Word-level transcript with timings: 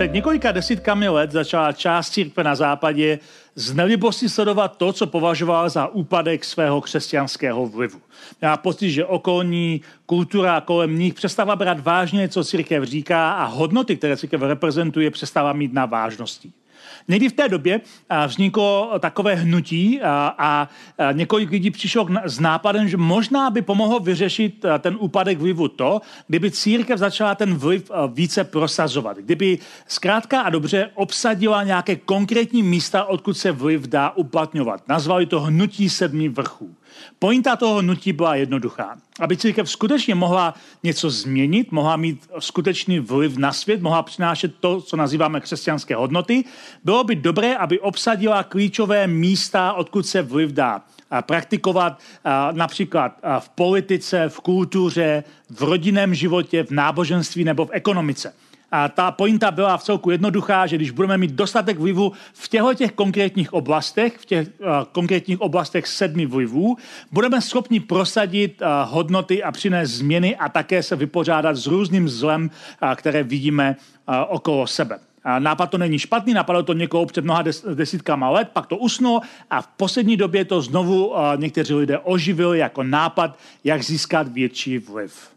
Před 0.00 0.12
několika 0.12 0.52
desítkami 0.52 1.08
let 1.08 1.30
začala 1.30 1.72
část 1.72 2.10
církve 2.10 2.44
na 2.44 2.54
západě 2.54 3.18
z 3.54 3.74
nelibosti 3.74 4.28
sledovat 4.28 4.76
to, 4.76 4.92
co 4.92 5.06
považoval 5.06 5.70
za 5.70 5.86
úpadek 5.86 6.44
svého 6.44 6.80
křesťanského 6.80 7.66
vlivu. 7.66 8.00
Měla 8.40 8.56
pocit, 8.56 8.90
že 8.90 9.04
okolní 9.04 9.80
kultura 10.06 10.60
kolem 10.60 10.98
nich 10.98 11.14
přestává 11.14 11.56
brát 11.56 11.80
vážně, 11.80 12.28
co 12.28 12.44
církev 12.44 12.84
říká 12.84 13.32
a 13.32 13.44
hodnoty, 13.44 13.96
které 13.96 14.16
církev 14.16 14.42
reprezentuje, 14.42 15.10
přestává 15.10 15.52
mít 15.52 15.72
na 15.72 15.86
vážnosti. 15.86 16.52
Někdy 17.08 17.28
v 17.28 17.32
té 17.32 17.48
době 17.48 17.80
vzniklo 18.26 18.92
takové 19.00 19.34
hnutí 19.34 20.00
a, 20.02 20.68
několik 21.12 21.50
lidí 21.50 21.70
přišlo 21.70 22.08
s 22.24 22.40
nápadem, 22.40 22.88
že 22.88 22.96
možná 22.96 23.50
by 23.50 23.62
pomohlo 23.62 24.00
vyřešit 24.00 24.64
ten 24.78 24.96
úpadek 25.00 25.38
vlivu 25.38 25.68
to, 25.68 26.00
kdyby 26.26 26.50
církev 26.50 26.98
začala 26.98 27.34
ten 27.34 27.54
vliv 27.54 27.90
více 28.12 28.44
prosazovat. 28.44 29.16
Kdyby 29.16 29.58
zkrátka 29.86 30.40
a 30.40 30.50
dobře 30.50 30.90
obsadila 30.94 31.62
nějaké 31.62 31.96
konkrétní 31.96 32.62
místa, 32.62 33.04
odkud 33.04 33.34
se 33.34 33.52
vliv 33.52 33.82
dá 33.82 34.10
uplatňovat. 34.10 34.88
Nazvali 34.88 35.26
to 35.26 35.40
hnutí 35.40 35.90
sedmi 35.90 36.28
vrchů. 36.28 36.74
Pointa 37.18 37.56
toho 37.56 37.82
nutí 37.82 38.12
byla 38.12 38.34
jednoduchá. 38.34 38.96
Aby 39.20 39.36
církev 39.36 39.70
skutečně 39.70 40.14
mohla 40.14 40.54
něco 40.82 41.10
změnit, 41.10 41.72
mohla 41.72 41.96
mít 41.96 42.30
skutečný 42.38 42.98
vliv 42.98 43.36
na 43.36 43.52
svět, 43.52 43.82
mohla 43.82 44.02
přinášet 44.02 44.54
to, 44.60 44.80
co 44.80 44.96
nazýváme 44.96 45.40
křesťanské 45.40 45.94
hodnoty, 45.94 46.44
bylo 46.84 47.04
by 47.04 47.16
dobré, 47.16 47.56
aby 47.56 47.80
obsadila 47.80 48.42
klíčové 48.42 49.06
místa, 49.06 49.72
odkud 49.72 50.06
se 50.06 50.22
vliv 50.22 50.50
dá 50.50 50.82
praktikovat 51.20 51.98
například 52.52 53.18
v 53.38 53.48
politice, 53.48 54.28
v 54.28 54.40
kultuře, 54.40 55.24
v 55.50 55.62
rodinném 55.62 56.14
životě, 56.14 56.64
v 56.64 56.70
náboženství 56.70 57.44
nebo 57.44 57.66
v 57.66 57.70
ekonomice. 57.72 58.34
A 58.72 58.88
ta 58.88 59.10
pointa 59.10 59.50
byla 59.50 59.76
v 59.76 59.82
celku 59.82 60.10
jednoduchá, 60.10 60.66
že 60.66 60.76
když 60.76 60.90
budeme 60.90 61.18
mít 61.18 61.30
dostatek 61.30 61.78
vlivu 61.78 62.12
v 62.32 62.48
těchto 62.48 62.74
těch 62.74 62.92
konkrétních 62.92 63.52
oblastech, 63.52 64.18
v 64.18 64.26
těch 64.26 64.48
uh, 64.58 64.66
konkrétních 64.92 65.40
oblastech 65.40 65.86
sedmi 65.86 66.26
vlivů, 66.26 66.76
budeme 67.12 67.40
schopni 67.40 67.80
prosadit 67.80 68.62
uh, 68.62 68.66
hodnoty 68.92 69.42
a 69.42 69.52
přinést 69.52 69.90
změny 69.90 70.36
a 70.36 70.48
také 70.48 70.82
se 70.82 70.96
vypořádat 70.96 71.56
s 71.56 71.66
různým 71.66 72.08
zlem, 72.08 72.50
uh, 72.82 72.94
které 72.94 73.22
vidíme 73.22 73.76
uh, 74.08 74.14
okolo 74.28 74.66
sebe. 74.66 74.98
Nápad 75.38 75.66
to 75.66 75.78
není 75.78 75.98
špatný, 75.98 76.34
napadlo 76.34 76.62
to 76.62 76.72
někoho 76.72 77.06
před 77.06 77.24
mnoha 77.24 77.42
des, 77.42 77.64
desítkama 77.74 78.30
let, 78.30 78.48
pak 78.52 78.66
to 78.66 78.76
usnulo 78.76 79.20
a 79.50 79.62
v 79.62 79.66
poslední 79.66 80.16
době 80.16 80.44
to 80.44 80.62
znovu 80.62 81.14
někteří 81.36 81.74
lidé 81.74 81.98
oživili 81.98 82.58
jako 82.58 82.82
nápad, 82.82 83.38
jak 83.64 83.82
získat 83.82 84.28
větší 84.28 84.78
vliv. 84.78 85.30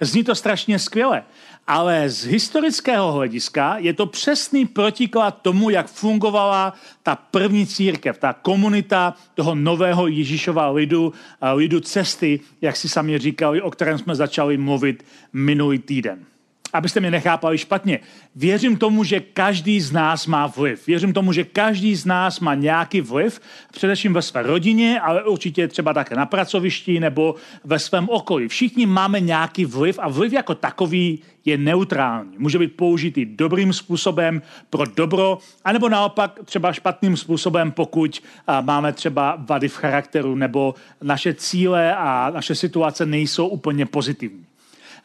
Zní 0.00 0.24
to 0.24 0.34
strašně 0.34 0.78
skvěle, 0.78 1.22
ale 1.70 2.10
z 2.10 2.24
historického 2.24 3.12
hlediska 3.12 3.78
je 3.78 3.94
to 3.94 4.06
přesný 4.06 4.66
protiklad 4.66 5.42
tomu, 5.42 5.70
jak 5.70 5.86
fungovala 5.86 6.74
ta 7.02 7.16
první 7.16 7.66
církev, 7.66 8.18
ta 8.18 8.32
komunita 8.32 9.14
toho 9.34 9.54
nového 9.54 10.06
Ježíšova 10.06 10.70
lidu, 10.70 11.12
lidu 11.54 11.80
cesty, 11.80 12.40
jak 12.60 12.76
si 12.76 12.88
sami 12.88 13.18
říkali, 13.18 13.62
o 13.62 13.70
kterém 13.70 13.98
jsme 13.98 14.14
začali 14.14 14.56
mluvit 14.58 15.06
minulý 15.32 15.78
týden 15.78 16.26
abyste 16.72 17.00
mě 17.00 17.10
nechápali 17.10 17.58
špatně. 17.58 18.00
Věřím 18.36 18.76
tomu, 18.76 19.04
že 19.04 19.20
každý 19.20 19.80
z 19.80 19.92
nás 19.92 20.26
má 20.26 20.46
vliv. 20.46 20.86
Věřím 20.86 21.12
tomu, 21.12 21.32
že 21.32 21.44
každý 21.44 21.94
z 21.96 22.06
nás 22.06 22.40
má 22.40 22.54
nějaký 22.54 23.00
vliv, 23.00 23.40
především 23.72 24.12
ve 24.12 24.22
své 24.22 24.42
rodině, 24.42 25.00
ale 25.00 25.24
určitě 25.24 25.68
třeba 25.68 25.94
také 25.94 26.16
na 26.16 26.26
pracovišti 26.26 27.00
nebo 27.00 27.34
ve 27.64 27.78
svém 27.78 28.08
okolí. 28.08 28.48
Všichni 28.48 28.86
máme 28.86 29.20
nějaký 29.20 29.64
vliv 29.64 29.98
a 30.02 30.08
vliv 30.08 30.32
jako 30.32 30.54
takový 30.54 31.22
je 31.44 31.58
neutrální. 31.58 32.30
Může 32.38 32.58
být 32.58 32.76
použitý 32.76 33.24
dobrým 33.24 33.72
způsobem 33.72 34.42
pro 34.70 34.84
dobro, 34.84 35.38
anebo 35.64 35.88
naopak 35.88 36.40
třeba 36.44 36.72
špatným 36.72 37.16
způsobem, 37.16 37.72
pokud 37.72 38.22
máme 38.60 38.92
třeba 38.92 39.36
vady 39.48 39.68
v 39.68 39.76
charakteru 39.76 40.34
nebo 40.34 40.74
naše 41.02 41.34
cíle 41.34 41.94
a 41.96 42.30
naše 42.34 42.54
situace 42.54 43.06
nejsou 43.06 43.48
úplně 43.48 43.86
pozitivní. 43.86 44.49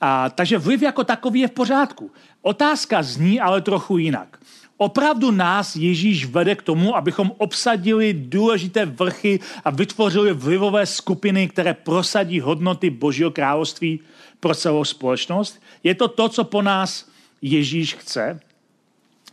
A, 0.02 0.30
takže 0.30 0.58
vliv 0.58 0.82
jako 0.82 1.04
takový 1.04 1.40
je 1.40 1.48
v 1.48 1.52
pořádku. 1.52 2.12
Otázka 2.42 3.04
zní 3.04 3.42
ale 3.42 3.62
trochu 3.62 3.98
jinak. 3.98 4.40
Opravdu 4.78 5.32
nás 5.32 5.76
Ježíš 5.76 6.26
vede 6.26 6.56
k 6.56 6.62
tomu, 6.62 6.96
abychom 6.96 7.32
obsadili 7.38 8.14
důležité 8.14 8.86
vrchy 8.86 9.40
a 9.64 9.70
vytvořili 9.70 10.34
vlivové 10.34 10.86
skupiny, 10.86 11.48
které 11.48 11.74
prosadí 11.74 12.40
hodnoty 12.40 12.90
Božího 12.90 13.32
království 13.32 14.00
pro 14.40 14.56
celou 14.56 14.84
společnost? 14.84 15.62
Je 15.84 15.96
to 15.96 16.08
to, 16.08 16.30
co 16.30 16.44
po 16.44 16.62
nás 16.62 17.10
Ježíš 17.42 17.94
chce? 17.94 18.40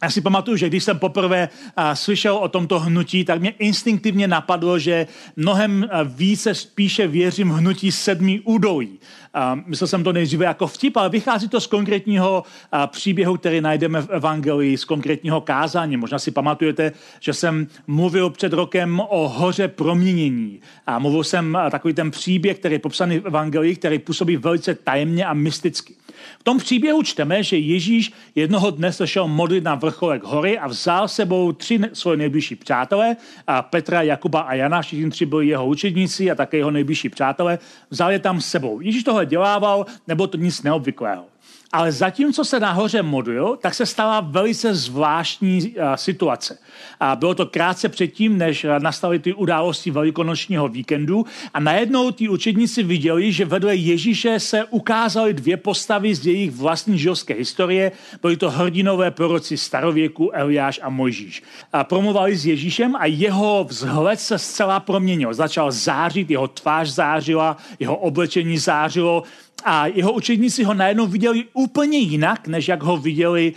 Já 0.02 0.10
si 0.10 0.20
pamatuju, 0.20 0.56
že 0.56 0.68
když 0.68 0.84
jsem 0.84 0.98
poprvé 0.98 1.48
a, 1.76 1.94
slyšel 1.94 2.36
o 2.36 2.48
tomto 2.48 2.78
hnutí, 2.80 3.24
tak 3.24 3.40
mě 3.40 3.50
instinktivně 3.50 4.28
napadlo, 4.28 4.78
že 4.78 5.06
mnohem 5.36 5.88
více 6.04 6.54
spíše 6.54 7.06
věřím 7.06 7.50
hnutí 7.50 7.92
sedmi 7.92 8.40
údolí. 8.44 8.98
A 9.34 9.54
myslel 9.66 9.88
jsem 9.88 10.04
to 10.04 10.12
nejdříve 10.12 10.44
jako 10.44 10.66
vtip, 10.66 10.96
ale 10.96 11.08
vychází 11.08 11.48
to 11.48 11.60
z 11.60 11.66
konkrétního 11.66 12.42
a, 12.72 12.86
příběhu, 12.86 13.36
který 13.36 13.60
najdeme 13.60 14.02
v 14.02 14.10
Evangelii, 14.10 14.78
z 14.78 14.84
konkrétního 14.84 15.40
kázání. 15.40 15.96
Možná 15.96 16.18
si 16.18 16.30
pamatujete, 16.30 16.92
že 17.20 17.32
jsem 17.32 17.66
mluvil 17.86 18.30
před 18.30 18.52
rokem 18.52 19.00
o 19.08 19.28
hoře 19.28 19.68
proměnění. 19.68 20.60
A 20.86 20.98
mluvil 20.98 21.24
jsem 21.24 21.56
a, 21.56 21.70
takový 21.70 21.94
ten 21.94 22.10
příběh, 22.10 22.58
který 22.58 22.74
je 22.74 22.78
popsaný 22.78 23.18
v 23.18 23.26
Evangelii, 23.26 23.76
který 23.76 23.98
působí 23.98 24.36
velice 24.36 24.74
tajemně 24.74 25.26
a 25.26 25.34
mysticky. 25.34 25.94
V 26.38 26.44
tom 26.44 26.58
příběhu 26.58 27.02
čteme, 27.02 27.42
že 27.42 27.56
Ježíš 27.58 28.12
jednoho 28.34 28.70
dne 28.70 28.92
se 28.92 29.06
šel 29.06 29.28
modlit 29.28 29.64
na 29.64 29.74
vrcholek 29.74 30.22
hory 30.22 30.58
a 30.58 30.66
vzal 30.66 31.08
sebou 31.08 31.52
tři 31.52 31.80
svoje 31.92 32.16
nejbližší 32.16 32.56
přátelé, 32.56 33.16
a 33.46 33.62
Petra, 33.62 34.02
Jakuba 34.02 34.40
a 34.40 34.54
Jana, 34.54 34.82
všichni 34.82 35.10
tři 35.10 35.26
byli 35.26 35.46
jeho 35.46 35.66
učedníci 35.66 36.30
a 36.30 36.34
také 36.34 36.56
jeho 36.56 36.70
nejbližší 36.70 37.08
přátelé, 37.08 37.58
vzal 37.90 38.12
je 38.12 38.18
tam 38.18 38.40
sebou. 38.40 38.80
Ježíš 38.80 39.04
tohle 39.04 39.26
dělával, 39.26 39.86
nebo 40.08 40.26
to 40.26 40.36
nic 40.36 40.62
neobvyklého. 40.62 41.31
Ale 41.72 41.92
zatímco 41.92 42.44
se 42.44 42.60
nahoře 42.60 43.02
modlil, 43.02 43.58
tak 43.62 43.74
se 43.74 43.86
stala 43.86 44.20
velice 44.20 44.74
zvláštní 44.74 45.60
uh, 45.62 45.94
situace. 45.94 46.58
A 47.00 47.16
bylo 47.16 47.34
to 47.34 47.46
krátce 47.46 47.88
předtím, 47.88 48.38
než 48.38 48.66
nastaly 48.78 49.18
ty 49.18 49.34
události 49.34 49.90
velikonočního 49.90 50.68
víkendu 50.68 51.26
a 51.54 51.60
najednou 51.60 52.10
ty 52.10 52.28
učedníci 52.28 52.82
viděli, 52.82 53.32
že 53.32 53.44
vedle 53.44 53.74
Ježíše 53.74 54.40
se 54.40 54.64
ukázaly 54.64 55.34
dvě 55.34 55.56
postavy 55.56 56.14
z 56.14 56.26
jejich 56.26 56.50
vlastní 56.50 56.98
židovské 56.98 57.34
historie. 57.34 57.92
Byli 58.22 58.36
to 58.36 58.50
hrdinové 58.50 59.10
proroci 59.10 59.56
starověku 59.56 60.30
Eliáš 60.30 60.80
a 60.82 60.88
Mojžíš. 60.88 61.42
A 61.72 61.84
promovali 61.84 62.36
s 62.36 62.46
Ježíšem 62.46 62.96
a 62.96 63.06
jeho 63.06 63.64
vzhled 63.64 64.20
se 64.20 64.38
zcela 64.38 64.80
proměnil. 64.80 65.34
Začal 65.34 65.72
zářit, 65.72 66.30
jeho 66.30 66.48
tvář 66.48 66.88
zářila, 66.88 67.56
jeho 67.80 67.96
oblečení 67.96 68.58
zářilo, 68.58 69.22
a 69.64 69.86
jeho 69.86 70.12
učedníci 70.12 70.64
ho 70.64 70.74
najednou 70.74 71.06
viděli 71.06 71.44
úplně 71.52 71.98
jinak, 71.98 72.48
než 72.48 72.68
jak 72.68 72.82
ho 72.82 72.96
viděli 72.96 73.52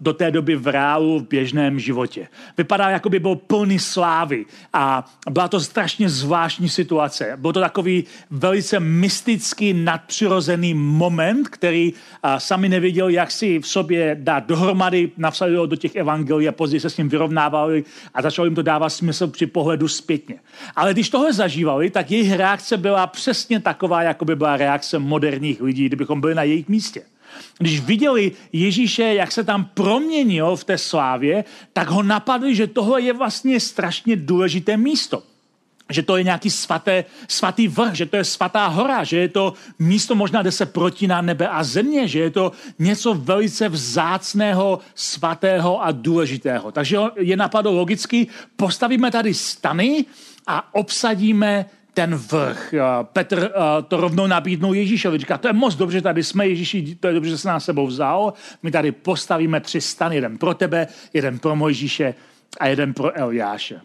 do 0.00 0.12
té 0.12 0.30
doby 0.30 0.56
v 0.56 0.66
reálu 0.66 1.18
v 1.18 1.28
běžném 1.28 1.80
životě. 1.80 2.28
Vypadal, 2.58 2.90
jako 2.90 3.08
by 3.08 3.18
byl 3.18 3.34
plný 3.36 3.78
slávy 3.78 4.44
a 4.72 5.14
byla 5.30 5.48
to 5.48 5.60
strašně 5.60 6.08
zvláštní 6.08 6.68
situace. 6.68 7.32
Byl 7.36 7.52
to 7.52 7.60
takový 7.60 8.04
velice 8.30 8.80
mystický, 8.80 9.72
nadpřirozený 9.72 10.74
moment, 10.74 11.48
který 11.48 11.92
sami 12.38 12.68
nevěděli, 12.68 13.14
jak 13.14 13.30
si 13.30 13.58
v 13.58 13.66
sobě 13.66 14.16
dát 14.20 14.46
dohromady, 14.46 15.10
napsali 15.16 15.56
ho 15.56 15.66
do 15.66 15.76
těch 15.76 15.96
evangelií 15.96 16.48
a 16.48 16.52
později 16.52 16.80
se 16.80 16.90
s 16.90 16.96
ním 16.96 17.08
vyrovnávali 17.08 17.84
a 18.14 18.22
začalo 18.22 18.46
jim 18.46 18.54
to 18.54 18.62
dávat 18.62 18.90
smysl 18.90 19.26
při 19.26 19.46
pohledu 19.46 19.88
zpětně. 19.88 20.38
Ale 20.76 20.92
když 20.92 21.10
tohle 21.10 21.32
zažívali, 21.32 21.90
tak 21.90 22.10
jejich 22.10 22.32
reakce 22.32 22.76
byla 22.76 23.06
přesně 23.06 23.60
taková, 23.60 24.02
jako 24.02 24.24
by 24.24 24.36
byla 24.36 24.56
reakce 24.56 24.98
moderních 25.26 25.60
lidí, 25.60 25.86
kdybychom 25.86 26.20
byli 26.20 26.34
na 26.34 26.42
jejich 26.42 26.68
místě. 26.68 27.02
Když 27.58 27.80
viděli 27.80 28.32
Ježíše, 28.52 29.02
jak 29.02 29.32
se 29.32 29.44
tam 29.44 29.64
proměnil 29.74 30.56
v 30.56 30.64
té 30.64 30.78
slávě, 30.78 31.44
tak 31.72 31.88
ho 31.88 32.02
napadli, 32.02 32.54
že 32.54 32.66
tohle 32.66 33.02
je 33.02 33.12
vlastně 33.12 33.60
strašně 33.60 34.16
důležité 34.16 34.76
místo. 34.76 35.22
že 35.90 36.02
to 36.02 36.16
je 36.16 36.24
nějaký 36.24 36.50
svaté, 36.50 37.04
svatý 37.28 37.68
vrch, 37.68 37.94
že 37.94 38.06
to 38.06 38.16
je 38.16 38.24
svatá 38.24 38.66
hora, 38.66 39.04
že 39.04 39.16
je 39.16 39.28
to 39.28 39.54
místo 39.78 40.14
možná, 40.14 40.42
kde 40.42 40.52
se 40.52 40.66
protíná 40.66 41.22
nebe 41.22 41.48
a 41.48 41.64
země, 41.64 42.08
že 42.08 42.18
je 42.18 42.30
to 42.30 42.52
něco 42.78 43.14
velice 43.14 43.68
vzácného, 43.68 44.78
svatého 44.94 45.84
a 45.84 45.92
důležitého. 45.92 46.72
Takže 46.72 46.98
je 47.16 47.36
napadlo 47.36 47.72
logicky, 47.72 48.26
postavíme 48.56 49.10
tady 49.10 49.34
stany 49.34 50.04
a 50.46 50.74
obsadíme 50.74 51.66
ten 51.96 52.14
vrch. 52.14 52.74
Petr 53.02 53.52
to 53.88 53.96
rovnou 53.96 54.26
nabídnul 54.26 54.74
Ježíšovi. 54.74 55.18
Říká, 55.18 55.38
to 55.38 55.48
je 55.48 55.52
moc 55.52 55.74
dobře, 55.74 56.00
tady 56.00 56.24
jsme 56.24 56.48
Ježíši, 56.48 56.96
to 57.00 57.06
je 57.06 57.14
dobře, 57.14 57.30
že 57.30 57.38
se 57.38 57.48
nás 57.48 57.64
sebou 57.64 57.86
vzal. 57.86 58.32
My 58.62 58.70
tady 58.70 58.92
postavíme 58.92 59.60
tři 59.60 59.80
stany, 59.80 60.14
jeden 60.14 60.38
pro 60.38 60.54
tebe, 60.54 60.86
jeden 61.12 61.38
pro 61.38 61.56
Mojžíše 61.56 62.14
a 62.60 62.66
jeden 62.66 62.94
pro 62.94 63.18
Eliáše. 63.18 63.80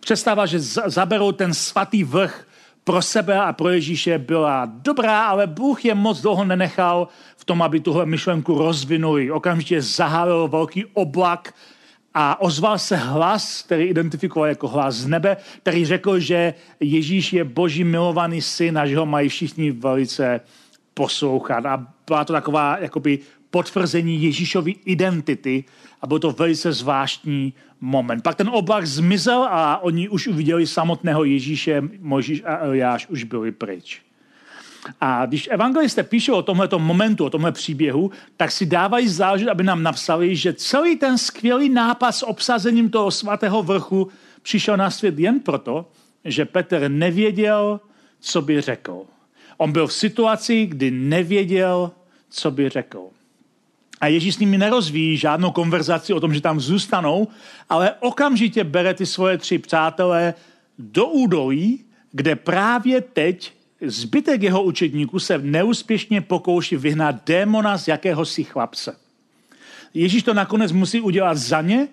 Představa, 0.00 0.46
že 0.46 0.60
zaberou 0.86 1.32
ten 1.32 1.54
svatý 1.54 2.04
vrch 2.04 2.46
pro 2.84 3.02
sebe 3.02 3.40
a 3.40 3.52
pro 3.52 3.68
Ježíše 3.68 4.18
byla 4.18 4.66
dobrá, 4.66 5.26
ale 5.26 5.46
Bůh 5.46 5.84
je 5.84 5.94
moc 5.94 6.20
dlouho 6.20 6.44
nenechal 6.44 7.08
v 7.36 7.44
tom, 7.44 7.62
aby 7.62 7.80
tuhle 7.80 8.06
myšlenku 8.06 8.58
rozvinuli. 8.58 9.30
Okamžitě 9.30 9.82
zahálil 9.82 10.48
velký 10.48 10.84
oblak 10.84 11.54
a 12.14 12.40
ozval 12.40 12.78
se 12.78 12.96
hlas, 12.96 13.62
který 13.62 13.84
identifikoval 13.84 14.48
jako 14.48 14.68
hlas 14.68 14.94
z 14.94 15.06
nebe, 15.06 15.36
který 15.62 15.84
řekl, 15.84 16.18
že 16.18 16.54
Ježíš 16.80 17.32
je 17.32 17.44
boží 17.44 17.84
milovaný 17.84 18.42
syn 18.42 18.78
a 18.78 18.86
že 18.86 18.98
ho 18.98 19.06
mají 19.06 19.28
všichni 19.28 19.70
velice 19.70 20.40
poslouchat. 20.94 21.66
A 21.66 21.86
byla 22.06 22.24
to 22.24 22.32
taková 22.32 22.78
jakoby 22.78 23.18
potvrzení 23.50 24.22
Ježíšovy 24.22 24.74
identity 24.84 25.64
a 26.00 26.06
byl 26.06 26.18
to 26.18 26.32
velice 26.32 26.72
zvláštní 26.72 27.54
moment. 27.80 28.22
Pak 28.22 28.34
ten 28.34 28.48
oblak 28.48 28.86
zmizel 28.86 29.42
a 29.50 29.82
oni 29.82 30.08
už 30.08 30.26
uviděli 30.26 30.66
samotného 30.66 31.24
Ježíše, 31.24 31.82
Mojžíš 32.00 32.42
a 32.44 32.56
Eliáš 32.56 33.06
už 33.06 33.24
byli 33.24 33.52
pryč. 33.52 34.02
A 35.00 35.26
když 35.26 35.48
evangelisté 35.52 36.02
píšou 36.02 36.34
o 36.34 36.42
tomhle 36.42 36.68
momentu, 36.78 37.24
o 37.24 37.30
tomhle 37.30 37.52
příběhu, 37.52 38.10
tak 38.36 38.50
si 38.50 38.66
dávají 38.66 39.08
záležet, 39.08 39.48
aby 39.48 39.62
nám 39.62 39.82
napsali, 39.82 40.36
že 40.36 40.52
celý 40.52 40.96
ten 40.96 41.18
skvělý 41.18 41.68
nápad 41.68 42.12
s 42.12 42.26
obsazením 42.26 42.90
toho 42.90 43.10
svatého 43.10 43.62
vrchu 43.62 44.08
přišel 44.42 44.76
na 44.76 44.90
svět 44.90 45.18
jen 45.18 45.40
proto, 45.40 45.88
že 46.24 46.44
Petr 46.44 46.88
nevěděl, 46.88 47.80
co 48.20 48.42
by 48.42 48.60
řekl. 48.60 49.02
On 49.56 49.72
byl 49.72 49.86
v 49.86 49.92
situaci, 49.92 50.66
kdy 50.66 50.90
nevěděl, 50.90 51.90
co 52.30 52.50
by 52.50 52.68
řekl. 52.68 53.08
A 54.00 54.06
Ježíš 54.06 54.34
s 54.34 54.38
nimi 54.38 54.58
nerozvíjí 54.58 55.16
žádnou 55.16 55.50
konverzaci 55.50 56.12
o 56.12 56.20
tom, 56.20 56.34
že 56.34 56.40
tam 56.40 56.60
zůstanou, 56.60 57.28
ale 57.68 57.94
okamžitě 58.00 58.64
bere 58.64 58.94
ty 58.94 59.06
svoje 59.06 59.38
tři 59.38 59.58
přátelé 59.58 60.34
do 60.78 61.06
údolí, 61.06 61.84
kde 62.12 62.36
právě 62.36 63.00
teď 63.00 63.52
zbytek 63.86 64.42
jeho 64.42 64.62
učedníků 64.62 65.18
se 65.18 65.38
neúspěšně 65.38 66.20
pokouší 66.20 66.76
vyhnat 66.76 67.16
démona 67.26 67.78
z 67.78 67.88
jakéhosi 67.88 68.44
chlapce. 68.44 68.96
Ježíš 69.94 70.22
to 70.22 70.34
nakonec 70.34 70.72
musí 70.72 71.00
udělat 71.00 71.36
za 71.36 71.60
ně 71.60 71.88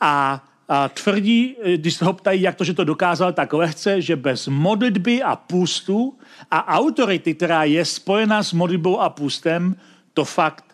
a, 0.00 0.44
a 0.68 0.88
tvrdí, 0.88 1.56
když 1.76 1.94
se 1.94 2.04
ho 2.04 2.12
ptají, 2.12 2.42
jak 2.42 2.54
to, 2.54 2.64
že 2.64 2.74
to 2.74 2.84
dokázal 2.84 3.32
tak 3.32 3.52
lehce, 3.52 4.02
že 4.02 4.16
bez 4.16 4.48
modlitby 4.48 5.22
a 5.22 5.36
půstu 5.36 6.18
a 6.50 6.76
autority, 6.78 7.34
která 7.34 7.64
je 7.64 7.84
spojená 7.84 8.42
s 8.42 8.52
modlitbou 8.52 9.00
a 9.00 9.10
půstem, 9.10 9.76
to 10.14 10.24
fakt 10.24 10.64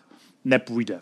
nepůjde. 0.45 0.99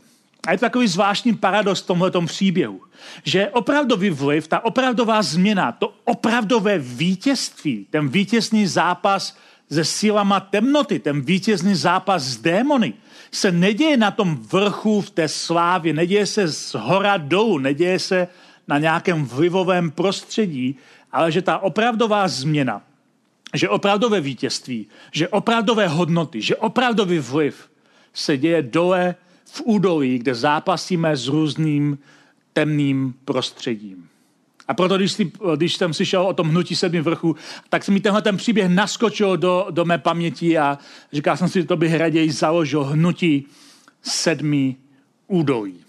A 0.47 0.51
je 0.51 0.57
to 0.57 0.65
takový 0.65 0.87
zvláštní 0.87 1.33
paradox 1.33 1.81
v 1.81 1.87
tomhle 1.87 2.11
příběhu, 2.25 2.81
že 3.23 3.49
opravdový 3.49 4.09
vliv, 4.09 4.47
ta 4.47 4.65
opravdová 4.65 5.21
změna, 5.21 5.71
to 5.71 5.93
opravdové 6.03 6.79
vítězství, 6.79 7.87
ten 7.89 8.09
vítězný 8.09 8.67
zápas 8.67 9.37
se 9.73 9.85
sílama 9.85 10.39
temnoty, 10.39 10.99
ten 10.99 11.21
vítězný 11.21 11.75
zápas 11.75 12.23
s 12.23 12.37
démony, 12.37 12.93
se 13.31 13.51
neděje 13.51 13.97
na 13.97 14.11
tom 14.11 14.35
vrchu 14.35 15.01
v 15.01 15.09
té 15.09 15.27
slávě, 15.27 15.93
neděje 15.93 16.25
se 16.25 16.47
z 16.47 16.73
hora 16.73 17.17
dolů, 17.17 17.57
neděje 17.57 17.99
se 17.99 18.27
na 18.67 18.79
nějakém 18.79 19.25
vlivovém 19.25 19.91
prostředí, 19.91 20.75
ale 21.11 21.31
že 21.31 21.41
ta 21.41 21.57
opravdová 21.57 22.27
změna, 22.27 22.81
že 23.53 23.69
opravdové 23.69 24.21
vítězství, 24.21 24.87
že 25.11 25.27
opravdové 25.27 25.87
hodnoty, 25.87 26.41
že 26.41 26.55
opravdový 26.55 27.19
vliv 27.19 27.69
se 28.13 28.37
děje 28.37 28.61
dole 28.61 29.15
v 29.45 29.61
údolí, 29.65 30.19
kde 30.19 30.35
zápasíme 30.35 31.17
s 31.17 31.27
různým 31.27 31.99
temným 32.53 33.13
prostředím. 33.25 34.09
A 34.67 34.73
proto, 34.73 34.97
když, 34.97 35.11
si, 35.11 35.31
když 35.55 35.75
jsem 35.75 35.93
slyšel 35.93 36.21
o 36.21 36.33
tom 36.33 36.49
hnutí 36.49 36.75
sedmi 36.75 37.01
vrchu, 37.01 37.35
tak 37.69 37.83
se 37.83 37.91
mi 37.91 37.99
tenhle 37.99 38.21
ten 38.21 38.37
příběh 38.37 38.69
naskočil 38.69 39.37
do, 39.37 39.67
do 39.71 39.85
mé 39.85 39.97
paměti 39.97 40.57
a 40.57 40.77
říkal 41.13 41.37
jsem 41.37 41.47
si, 41.47 41.61
že 41.61 41.67
to 41.67 41.77
bych 41.77 41.95
raději 41.95 42.31
založil 42.31 42.83
hnutí 42.83 43.47
sedmi 44.01 44.75
údolí. 45.27 45.83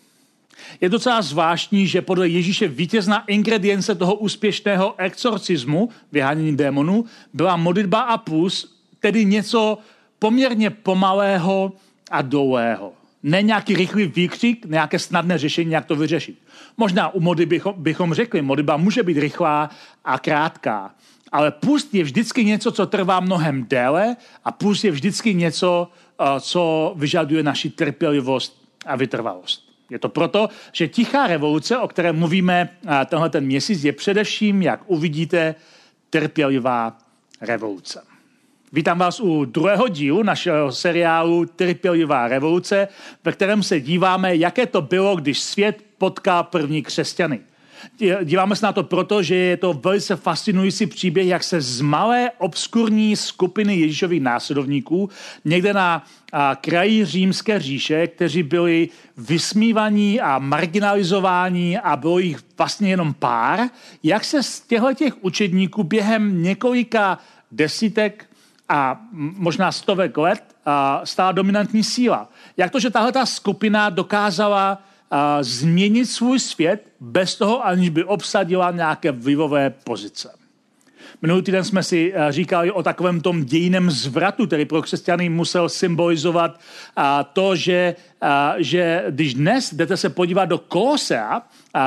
Je 0.81 0.88
docela 0.88 1.23
zvláštní, 1.23 1.87
že 1.87 2.03
podle 2.03 2.29
Ježíše 2.29 2.69
vítězná 2.69 3.25
ingredience 3.25 3.94
toho 3.94 4.15
úspěšného 4.15 4.94
exorcismu, 4.99 5.88
vyhánění 6.12 6.56
démonů, 6.56 7.05
byla 7.32 7.56
modlitba 7.56 8.00
a 8.00 8.19
půs, 8.19 8.75
tedy 9.00 9.25
něco 9.25 9.79
poměrně 10.19 10.70
pomalého 10.70 11.73
a 12.11 12.23
dlouhého. 12.23 12.93
Ne 13.26 13.43
nějaký 13.43 13.75
rychlý 13.75 14.06
výkřik, 14.06 14.65
nějaké 14.65 14.99
snadné 14.99 15.38
řešení, 15.38 15.73
jak 15.73 15.85
to 15.85 15.97
vyřešit. 15.97 16.38
Možná 16.76 17.15
u 17.15 17.21
mody 17.21 17.47
bychom, 17.47 17.75
bychom 17.76 18.15
řekli, 18.15 18.43
modlitba 18.43 18.76
může 18.76 19.03
být 19.03 19.19
rychlá 19.19 19.71
a 20.05 20.19
krátká, 20.19 20.94
ale 21.32 21.50
pust 21.50 21.94
je 21.94 22.05
vždycky 22.05 22.44
něco, 22.44 22.73
co 22.73 22.87
trvá 22.87 23.21
mnohem 23.21 23.67
déle 23.69 24.17
a 24.44 24.53
pust 24.53 24.85
je 24.85 24.91
vždycky 24.91 25.35
něco, 25.35 25.88
eh, 26.21 26.41
co 26.41 26.94
vyžaduje 26.97 27.43
naši 27.43 27.71
trpělivost 27.71 28.69
a 28.87 28.97
vytrvalost. 28.97 29.73
Je 29.91 29.99
to 29.99 30.09
proto, 30.09 30.49
že 30.73 30.88
tichá 30.88 31.27
revoluce, 31.27 31.79
o 31.79 31.88
které 31.88 32.12
mluvíme 32.12 32.69
eh, 32.87 33.05
tenhle 33.06 33.31
ten 33.31 33.47
měsíc, 33.47 33.85
je 33.85 33.93
především, 33.93 34.62
jak 34.62 34.81
uvidíte, 34.87 35.55
trpělivá 36.11 36.99
revoluce. 37.41 38.13
Vítám 38.75 38.99
vás 38.99 39.21
u 39.21 39.44
druhého 39.44 39.88
dílu 39.88 40.23
našeho 40.23 40.73
seriálu 40.73 41.47
Trpělivá 41.47 42.29
revoluce, 42.29 42.88
ve 43.25 43.32
kterém 43.32 43.62
se 43.62 43.81
díváme, 43.81 44.37
jaké 44.37 44.67
to 44.67 44.82
bylo, 44.82 45.17
když 45.17 45.41
svět 45.41 45.85
potká 45.99 46.43
první 46.43 46.82
křesťany. 46.82 47.41
Díváme 48.25 48.56
se 48.56 48.67
na 48.67 48.73
to 48.73 48.82
proto, 48.82 49.23
že 49.23 49.35
je 49.35 49.56
to 49.56 49.73
velice 49.73 50.17
fascinující 50.17 50.87
příběh, 50.87 51.26
jak 51.26 51.44
se 51.44 51.61
z 51.61 51.81
malé 51.81 52.31
obskurní 52.38 53.17
skupiny 53.17 53.76
Ježíšových 53.76 54.21
následovníků 54.21 55.11
někde 55.44 55.73
na 55.73 56.05
kraji 56.61 57.05
římské 57.05 57.61
říše, 57.61 58.06
kteří 58.06 58.43
byli 58.43 58.88
vysmívaní 59.17 60.20
a 60.20 60.38
marginalizováni 60.38 61.79
a 61.79 61.96
bylo 61.96 62.19
jich 62.19 62.39
vlastně 62.58 62.91
jenom 62.91 63.15
pár, 63.15 63.60
jak 64.03 64.25
se 64.25 64.43
z 64.43 64.60
těchto 64.60 64.94
těch 64.94 65.25
učedníků 65.25 65.82
během 65.84 66.43
několika 66.43 67.19
desítek 67.53 68.27
a 68.69 69.01
možná 69.13 69.73
stovek 69.73 70.17
let 70.17 70.56
stala 71.05 71.33
dominantní 71.33 71.85
síla. 71.85 72.29
Jak 72.56 72.71
to, 72.71 72.81
že 72.81 72.91
tahle 72.91 73.13
ta 73.13 73.27
skupina 73.27 73.91
dokázala 73.91 74.83
změnit 75.41 76.06
svůj 76.06 76.39
svět 76.39 76.93
bez 77.01 77.37
toho, 77.37 77.67
aniž 77.67 77.89
by 77.89 78.05
obsadila 78.05 78.71
nějaké 78.71 79.13
vlivové 79.13 79.71
pozice. 79.71 80.31
Minulý 81.23 81.43
týden 81.43 81.65
jsme 81.65 81.83
si 81.83 82.15
říkali 82.31 82.71
o 82.71 82.83
takovém 82.83 83.21
tom 83.21 83.44
dějinem 83.44 83.91
zvratu, 83.91 84.47
který 84.47 84.65
pro 84.65 84.83
křesťany 84.83 85.29
musel 85.29 85.69
symbolizovat 85.69 86.61
to, 87.33 87.56
že, 87.56 87.97
že 88.56 89.05
když 89.11 89.35
dnes 89.35 89.75
jdete 89.75 89.97
se 89.97 90.09
podívat 90.09 90.44
do 90.44 90.59
Kolosea 90.59 91.43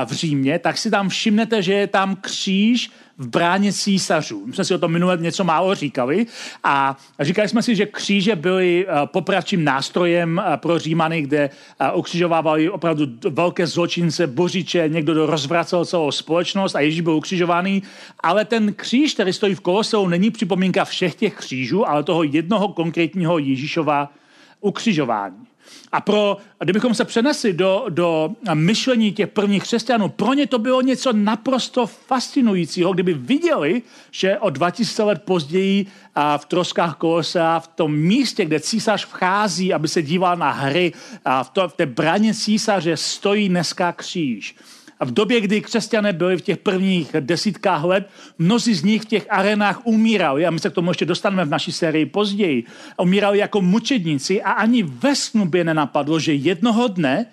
v 0.06 0.12
Římě, 0.12 0.60
tak 0.60 0.78
si 0.78 0.92
tam 0.92 1.10
všimnete, 1.10 1.62
že 1.62 1.74
je 1.74 1.88
tam 1.88 2.16
kříž 2.16 2.92
v 3.18 3.28
bráně 3.28 3.74
císařů. 3.74 4.44
My 4.46 4.54
jsme 4.54 4.66
si 4.66 4.76
o 4.76 4.78
tom 4.78 4.92
minule 4.92 5.18
něco 5.18 5.44
málo 5.44 5.76
říkali 5.76 6.26
a 6.64 6.98
říkali 7.20 7.50
jsme 7.50 7.64
si, 7.64 7.76
že 7.76 7.86
kříže 7.86 8.36
byly 8.36 8.88
popravčím 9.06 9.64
nástrojem 9.64 10.42
pro 10.56 10.80
Římany, 10.80 11.22
kde 11.22 11.50
ukřižovávali 11.94 12.70
opravdu 12.70 13.06
velké 13.30 13.68
zločince, 13.68 14.28
bořiče, 14.28 14.90
někdo 14.90 15.14
do 15.14 15.26
rozvracel 15.26 15.86
celou 15.86 16.12
společnost 16.12 16.76
a 16.76 16.80
Ježíš 16.80 17.02
byl 17.02 17.14
ukřižovaný, 17.14 17.84
ale 18.20 18.46
ten 18.46 18.74
kříž, 18.74 19.14
který 19.14 19.34
stojí 19.34 19.56
v 19.56 19.60
Koloseu, 19.60 20.08
není 20.08 20.32
připomínka 20.32 20.86
všech 20.86 21.16
těch 21.16 21.36
křížů, 21.36 21.90
ale 21.90 22.04
toho 22.04 22.24
jednoho 22.24 22.68
konkrétního 22.68 23.38
Ježíšova 23.40 24.14
ukřižování. 24.62 25.47
A 25.92 26.02
pro, 26.02 26.38
kdybychom 26.60 26.94
se 26.94 27.06
přenesli 27.06 27.54
do, 27.54 27.86
do 27.90 28.32
myšlení 28.54 29.12
těch 29.12 29.28
prvních 29.28 29.64
křesťanů, 29.64 30.10
pro 30.10 30.34
ně 30.34 30.48
to 30.48 30.60
bylo 30.60 30.82
něco 30.82 31.14
naprosto 31.14 31.88
fascinujícího, 31.88 32.94
kdyby 32.94 33.14
viděli, 33.14 33.82
že 34.12 34.38
o 34.38 34.50
2000 34.50 35.04
let 35.04 35.22
později 35.26 35.86
a 36.16 36.38
v 36.38 36.46
troskách 36.46 36.96
Kolosea, 36.96 37.60
v 37.60 37.68
tom 37.68 37.96
místě, 37.96 38.46
kde 38.46 38.60
císař 38.60 39.06
vchází, 39.06 39.74
aby 39.74 39.88
se 39.88 40.02
díval 40.02 40.38
na 40.38 40.52
hry, 40.52 40.94
a 41.26 41.44
v, 41.44 41.50
to, 41.50 41.70
v 41.70 41.74
té 41.74 41.86
braně 41.86 42.34
císaře 42.34 42.98
stojí 42.98 43.50
dneska 43.50 43.92
kříž. 43.92 44.56
A 45.00 45.06
v 45.06 45.12
době, 45.12 45.42
kdy 45.42 45.62
křesťané 45.62 46.14
byli 46.14 46.38
v 46.38 46.42
těch 46.42 46.58
prvních 46.58 47.16
desítkách 47.20 47.84
let, 47.84 48.10
mnozí 48.38 48.74
z 48.74 48.84
nich 48.84 49.02
v 49.02 49.06
těch 49.06 49.26
arenách 49.30 49.82
umírali, 49.84 50.46
a 50.46 50.52
my 50.52 50.60
se 50.60 50.70
k 50.70 50.74
tomu 50.74 50.90
ještě 50.92 51.06
dostaneme 51.06 51.46
v 51.46 51.50
naší 51.50 51.72
sérii 51.72 52.06
později, 52.06 52.64
umírali 52.98 53.38
jako 53.38 53.62
mučedníci 53.62 54.42
a 54.42 54.52
ani 54.52 54.84
ve 54.84 55.16
snu 55.16 55.46
by 55.46 55.64
nenapadlo, 55.64 56.20
že 56.20 56.34
jednoho 56.34 56.88
dne 56.88 57.26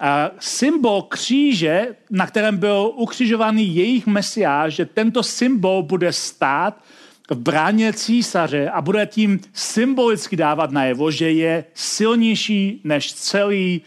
a 0.00 0.30
symbol 0.40 1.02
kříže, 1.02 1.86
na 2.10 2.26
kterém 2.26 2.56
byl 2.56 2.92
ukřižovaný 2.94 3.76
jejich 3.76 4.06
mesiáš, 4.06 4.74
že 4.74 4.84
tento 4.84 5.22
symbol 5.22 5.82
bude 5.82 6.12
stát 6.12 6.82
v 7.30 7.36
bráně 7.36 7.92
císaře 7.92 8.70
a 8.70 8.80
bude 8.80 9.06
tím 9.06 9.40
symbolicky 9.52 10.36
dávat 10.36 10.70
najevo, 10.70 11.10
že 11.10 11.30
je 11.30 11.64
silnější 11.74 12.80
než 12.84 13.12
celý 13.12 13.82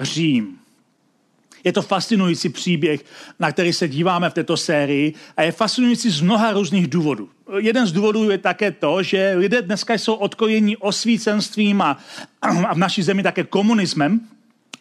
Řím. 0.00 0.58
Je 1.64 1.72
to 1.72 1.82
fascinující 1.82 2.48
příběh, 2.48 3.04
na 3.38 3.52
který 3.52 3.72
se 3.72 3.88
díváme 3.88 4.30
v 4.30 4.34
této 4.34 4.56
sérii 4.56 5.14
a 5.36 5.42
je 5.42 5.52
fascinující 5.52 6.10
z 6.10 6.20
mnoha 6.20 6.52
různých 6.52 6.86
důvodů. 6.86 7.28
Jeden 7.58 7.86
z 7.86 7.92
důvodů 7.92 8.30
je 8.30 8.38
také 8.38 8.70
to, 8.70 9.02
že 9.02 9.34
lidé 9.36 9.62
dneska 9.62 9.94
jsou 9.94 10.14
odkojení 10.14 10.76
osvícenstvím 10.76 11.82
a, 11.82 11.98
a 12.42 12.74
v 12.74 12.78
naší 12.78 13.02
zemi 13.02 13.22
také 13.22 13.44
komunismem 13.44 14.20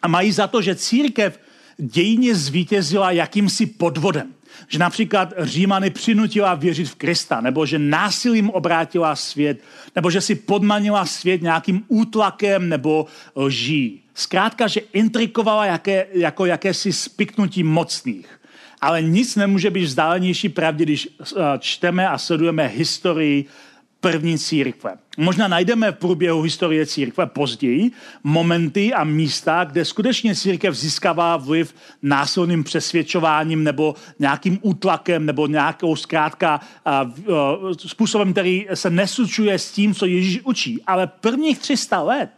a 0.02 0.08
mají 0.08 0.32
za 0.32 0.48
to, 0.48 0.62
že 0.62 0.76
církev 0.76 1.40
dějně 1.78 2.36
zvítězila 2.36 3.12
jakýmsi 3.12 3.66
podvodem. 3.66 4.37
Že 4.68 4.80
například 4.80 5.34
Římany 5.38 5.90
přinutila 5.90 6.56
věřit 6.56 6.90
v 6.90 6.96
Krista, 6.96 7.42
nebo 7.42 7.66
že 7.66 7.80
násilím 7.80 8.50
obrátila 8.50 9.16
svět, 9.16 9.62
nebo 9.96 10.12
že 10.12 10.22
si 10.22 10.36
podmanila 10.36 11.06
svět 11.06 11.42
nějakým 11.42 11.84
útlakem 11.88 12.70
nebo 12.70 13.06
lží. 13.36 14.02
Zkrátka, 14.14 14.68
že 14.68 14.80
intrikovala 14.80 15.66
jaké, 15.66 16.08
jako 16.14 16.46
jakési 16.46 16.94
spiknutí 16.94 17.64
mocných. 17.64 18.40
Ale 18.82 19.02
nic 19.02 19.36
nemůže 19.36 19.70
být 19.70 19.84
vzdálenější 19.84 20.50
pravdě, 20.50 20.84
když 20.84 21.10
eh, 21.22 21.42
čteme 21.60 22.10
a 22.10 22.18
sledujeme 22.18 22.68
historii 22.68 23.46
první 24.00 24.38
církve. 24.38 24.98
Možná 25.18 25.48
najdeme 25.48 25.92
v 25.92 25.96
průběhu 25.96 26.42
historie 26.42 26.86
církve 26.86 27.26
později 27.26 27.92
momenty 28.24 28.94
a 28.94 29.04
místa, 29.04 29.64
kde 29.64 29.86
skutečně 29.86 30.36
církev 30.36 30.76
získává 30.76 31.38
vliv 31.38 31.76
násilným 32.02 32.64
přesvědčováním 32.64 33.64
nebo 33.64 33.96
nějakým 34.20 34.60
útlakem 34.62 35.26
nebo 35.26 35.48
nějakou 35.48 35.96
zkrátka 35.96 36.60
způsobem, 37.88 38.32
který 38.32 38.68
se 38.74 38.90
nesučuje 38.90 39.60
s 39.60 39.72
tím, 39.72 39.96
co 39.96 40.06
Ježíš 40.06 40.42
učí. 40.44 40.84
Ale 40.88 41.08
prvních 41.08 41.60
300 41.60 42.02
let 42.02 42.30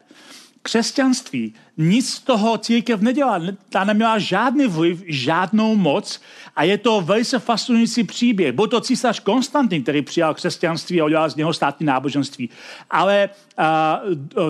křesťanství 0.61 1.53
nic 1.77 2.09
z 2.09 2.19
toho 2.19 2.57
církev 2.57 3.01
nedělá. 3.01 3.39
Ta 3.69 3.83
neměla 3.83 4.19
žádný 4.19 4.67
vliv, 4.67 5.03
žádnou 5.07 5.75
moc 5.75 6.21
a 6.55 6.63
je 6.63 6.77
to 6.77 7.01
velice 7.01 7.39
fascinující 7.39 8.03
příběh. 8.03 8.51
Byl 8.51 8.67
to 8.67 8.81
císař 8.81 9.19
Konstantin, 9.19 9.83
který 9.83 10.01
přijal 10.01 10.33
křesťanství 10.33 11.01
a 11.01 11.05
udělal 11.05 11.29
z 11.29 11.35
něho 11.35 11.53
státní 11.53 11.85
náboženství. 11.85 12.49
Ale 12.89 13.29
a, 13.57 14.01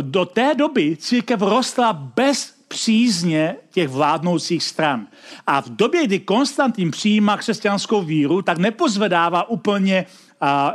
do 0.01 0.25
té 0.25 0.55
doby 0.55 0.97
církev 0.99 1.41
rostla 1.41 1.93
bez 1.93 2.53
přízně 2.67 3.55
těch 3.71 3.89
vládnoucích 3.89 4.63
stran. 4.63 5.07
A 5.47 5.61
v 5.61 5.69
době, 5.69 6.03
kdy 6.03 6.19
Konstantin 6.19 6.91
přijímá 6.91 7.37
křesťanskou 7.37 8.01
víru, 8.01 8.41
tak 8.41 8.57
nepozvedává 8.57 9.49
úplně 9.49 10.05
a, 10.41 10.67
a, 10.67 10.74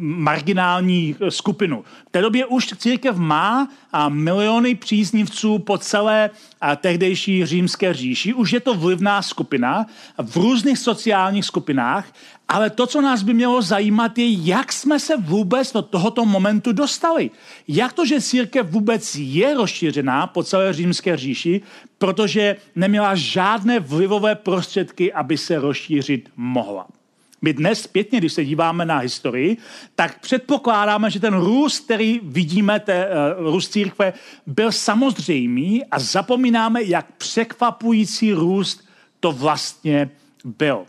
marginální 0.00 1.16
skupinu. 1.28 1.84
V 2.08 2.10
té 2.10 2.20
době 2.20 2.46
už 2.46 2.66
církev 2.66 3.16
má 3.16 3.68
a 3.92 4.08
miliony 4.08 4.74
příznivců 4.74 5.58
po 5.58 5.78
celé 5.78 6.30
a 6.60 6.76
tehdejší 6.76 7.46
římské 7.46 7.94
říši. 7.94 8.34
Už 8.34 8.52
je 8.52 8.60
to 8.60 8.74
vlivná 8.74 9.22
skupina 9.22 9.86
v 10.18 10.36
různých 10.36 10.78
sociálních 10.78 11.44
skupinách, 11.44 12.12
ale 12.48 12.70
to, 12.70 12.86
co 12.86 13.00
nás 13.00 13.22
by 13.22 13.34
mělo 13.34 13.62
zajímat, 13.62 14.18
je, 14.18 14.30
jak 14.30 14.72
jsme 14.72 15.00
se 15.00 15.16
vůbec 15.16 15.72
do 15.72 15.82
tohoto 15.82 16.24
momentu 16.24 16.72
dostali. 16.72 17.30
Jak 17.68 17.92
to, 17.92 18.06
že 18.06 18.20
církev 18.20 18.66
vůbec 18.70 19.14
je 19.14 19.54
rozšířená 19.54 20.26
po 20.26 20.42
celé 20.42 20.72
římské 20.72 21.16
říši, 21.16 21.60
protože 21.98 22.56
neměla 22.76 23.14
žádné 23.14 23.80
vlivové 23.80 24.34
prostředky, 24.34 25.12
aby 25.12 25.38
se 25.38 25.58
rozšířit 25.58 26.28
mohla. 26.36 26.86
My 27.42 27.52
dnes 27.52 27.82
zpětně, 27.82 28.18
když 28.18 28.32
se 28.32 28.44
díváme 28.44 28.84
na 28.84 28.98
historii, 28.98 29.56
tak 29.94 30.20
předpokládáme, 30.20 31.10
že 31.10 31.20
ten 31.20 31.34
růst, 31.34 31.84
který 31.84 32.20
vidíme, 32.22 32.80
ten 32.80 33.06
uh, 33.40 33.52
růst 33.52 33.72
církve, 33.72 34.12
byl 34.46 34.72
samozřejmý 34.72 35.84
a 35.84 35.98
zapomínáme, 35.98 36.82
jak 36.82 37.12
překvapující 37.12 38.32
růst 38.32 38.88
to 39.20 39.32
vlastně 39.32 40.10
byl. 40.44 40.84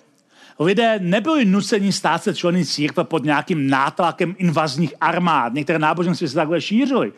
Lidé 0.60 1.00
nebyli 1.00 1.45
nuceni 1.45 1.91
stát 1.91 2.24
se 2.24 2.36
členy 2.36 2.65
církve 2.65 3.03
pod 3.03 3.24
nějakým 3.24 3.69
nátlakem 3.69 4.36
invazních 4.38 4.93
armád. 5.01 5.53
Některé 5.53 5.79
náboženství 5.79 6.27
se 6.27 6.36
takhle 6.36 6.62
šířily, 6.62 7.13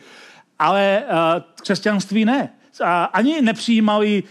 ale 0.58 1.02
uh, 1.04 1.42
křesťanství 1.62 2.24
ne 2.24 2.48
ani 3.12 3.42
nepřijímali, 3.42 4.22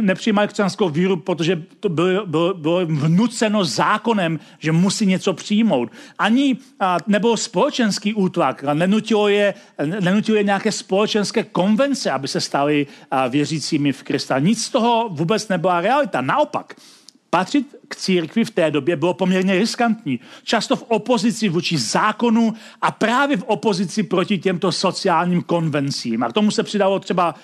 nepřijímali 0.00 0.48
křesťanskou 0.48 0.88
víru, 0.88 1.16
protože 1.16 1.62
to 1.80 1.88
bylo, 1.88 2.26
bylo, 2.26 2.54
bylo 2.54 2.86
vnuceno 2.86 3.64
zákonem, 3.64 4.40
že 4.58 4.72
musí 4.72 5.06
něco 5.06 5.32
přijmout. 5.32 5.92
Ani 6.18 6.56
nebyl 7.06 7.36
společenský 7.36 8.14
útlak, 8.14 8.62
nenutilo 8.62 9.28
je, 9.28 9.54
nenutilo 10.00 10.38
je 10.38 10.44
nějaké 10.44 10.72
společenské 10.72 11.42
konvence, 11.42 12.10
aby 12.10 12.28
se 12.28 12.40
stali 12.40 12.86
věřícími 13.28 13.92
v 13.92 14.02
Krista. 14.02 14.38
Nic 14.38 14.64
z 14.64 14.70
toho 14.70 15.08
vůbec 15.10 15.48
nebyla 15.48 15.80
realita. 15.80 16.20
Naopak, 16.20 16.74
patřit 17.30 17.75
k 17.88 17.96
církvi 17.96 18.44
v 18.44 18.50
té 18.50 18.70
době 18.70 18.96
bylo 18.96 19.14
poměrně 19.14 19.58
riskantní. 19.58 20.20
Často 20.42 20.76
v 20.76 20.84
opozici 20.88 21.48
vůči 21.48 21.78
zákonu 21.78 22.54
a 22.82 22.90
právě 22.90 23.36
v 23.36 23.42
opozici 23.42 24.02
proti 24.02 24.38
těmto 24.38 24.72
sociálním 24.72 25.42
konvencím. 25.42 26.22
A 26.22 26.28
k 26.28 26.32
tomu 26.32 26.50
se 26.50 26.62
přidalo 26.62 26.98
třeba 26.98 27.34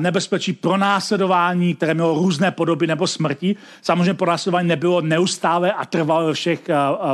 nebezpečí 0.00 0.52
pronásledování, 0.52 1.74
které 1.74 1.94
mělo 1.94 2.14
různé 2.14 2.50
podoby 2.50 2.86
nebo 2.86 3.06
smrti. 3.06 3.56
Samozřejmě 3.82 4.14
pronásledování 4.14 4.68
nebylo 4.68 5.00
neustále 5.00 5.72
a 5.72 5.84
trvalo 5.84 6.26
ve 6.26 6.34
všech, 6.34 6.60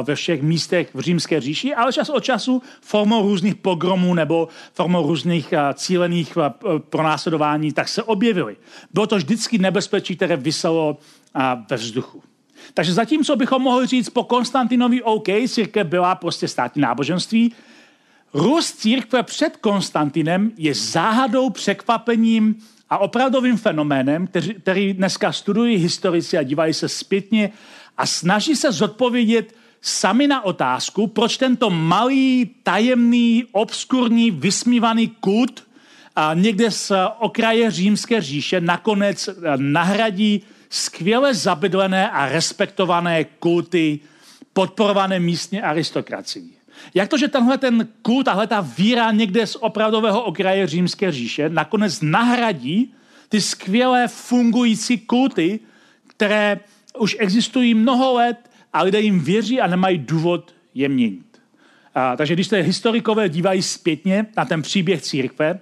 ve 0.02 0.14
všech 0.14 0.42
místech 0.42 0.94
v 0.94 1.00
římské 1.00 1.40
říši, 1.40 1.74
ale 1.74 1.92
čas 1.92 2.08
od 2.08 2.24
času 2.24 2.62
formou 2.80 3.22
různých 3.22 3.54
pogromů 3.54 4.14
nebo 4.14 4.48
formou 4.72 5.06
různých 5.06 5.54
cílených 5.74 6.38
pronásledování, 6.90 7.72
tak 7.72 7.88
se 7.88 8.02
objevily. 8.02 8.56
Bylo 8.92 9.06
to 9.06 9.16
vždycky 9.16 9.58
nebezpečí, 9.58 10.16
které 10.16 10.36
vyselo 10.36 10.96
ve 11.70 11.76
vzduchu. 11.76 12.22
Takže 12.74 12.92
zatímco 12.92 13.36
bychom 13.36 13.62
mohli 13.62 13.86
říct 13.86 14.10
po 14.10 14.24
Konstantinovi 14.24 15.02
OK, 15.02 15.28
církev 15.48 15.86
byla 15.86 16.14
prostě 16.14 16.48
státní 16.48 16.82
náboženství, 16.82 17.52
růst 18.34 18.72
církve 18.72 19.22
před 19.22 19.56
Konstantinem 19.56 20.52
je 20.56 20.74
záhadou, 20.74 21.50
překvapením 21.50 22.56
a 22.90 22.98
opravdovým 22.98 23.56
fenoménem, 23.56 24.28
který, 24.60 24.94
dneska 24.94 25.32
studují 25.32 25.76
historici 25.76 26.38
a 26.38 26.42
dívají 26.42 26.74
se 26.74 26.88
zpětně 26.88 27.50
a 27.96 28.06
snaží 28.06 28.56
se 28.56 28.72
zodpovědět 28.72 29.54
sami 29.80 30.26
na 30.26 30.44
otázku, 30.44 31.06
proč 31.06 31.36
tento 31.36 31.70
malý, 31.70 32.50
tajemný, 32.62 33.44
obskurní, 33.52 34.30
vysmívaný 34.30 35.08
kult 35.08 35.64
a 36.16 36.34
někde 36.34 36.70
z 36.70 36.92
okraje 37.18 37.70
římské 37.70 38.20
říše 38.20 38.60
nakonec 38.60 39.28
nahradí 39.56 40.42
skvěle 40.70 41.34
zabydlené 41.34 42.10
a 42.10 42.28
respektované 42.28 43.24
kulty 43.24 44.00
podporované 44.52 45.20
místní 45.20 45.62
aristokracií. 45.62 46.52
Jak 46.94 47.08
to, 47.08 47.18
že 47.18 47.28
tenhle 47.28 47.58
ten 47.58 47.88
kult, 48.02 48.24
tahle 48.24 48.46
ta 48.46 48.60
víra 48.60 49.10
někde 49.10 49.46
z 49.46 49.56
opravdového 49.60 50.22
okraje 50.22 50.66
římské 50.66 51.12
říše 51.12 51.48
nakonec 51.48 52.00
nahradí 52.00 52.94
ty 53.28 53.40
skvělé 53.40 54.08
fungující 54.08 54.98
kulty, 54.98 55.60
které 56.06 56.60
už 56.98 57.16
existují 57.18 57.74
mnoho 57.74 58.14
let 58.14 58.50
a 58.72 58.82
lidé 58.82 59.00
jim 59.00 59.20
věří 59.20 59.60
a 59.60 59.66
nemají 59.66 59.98
důvod 59.98 60.54
je 60.74 60.88
měnit. 60.88 61.40
A, 61.94 62.16
takže 62.16 62.34
když 62.34 62.46
se 62.46 62.56
historikové 62.56 63.28
dívají 63.28 63.62
zpětně 63.62 64.26
na 64.36 64.44
ten 64.44 64.62
příběh 64.62 65.02
církve, 65.02 65.60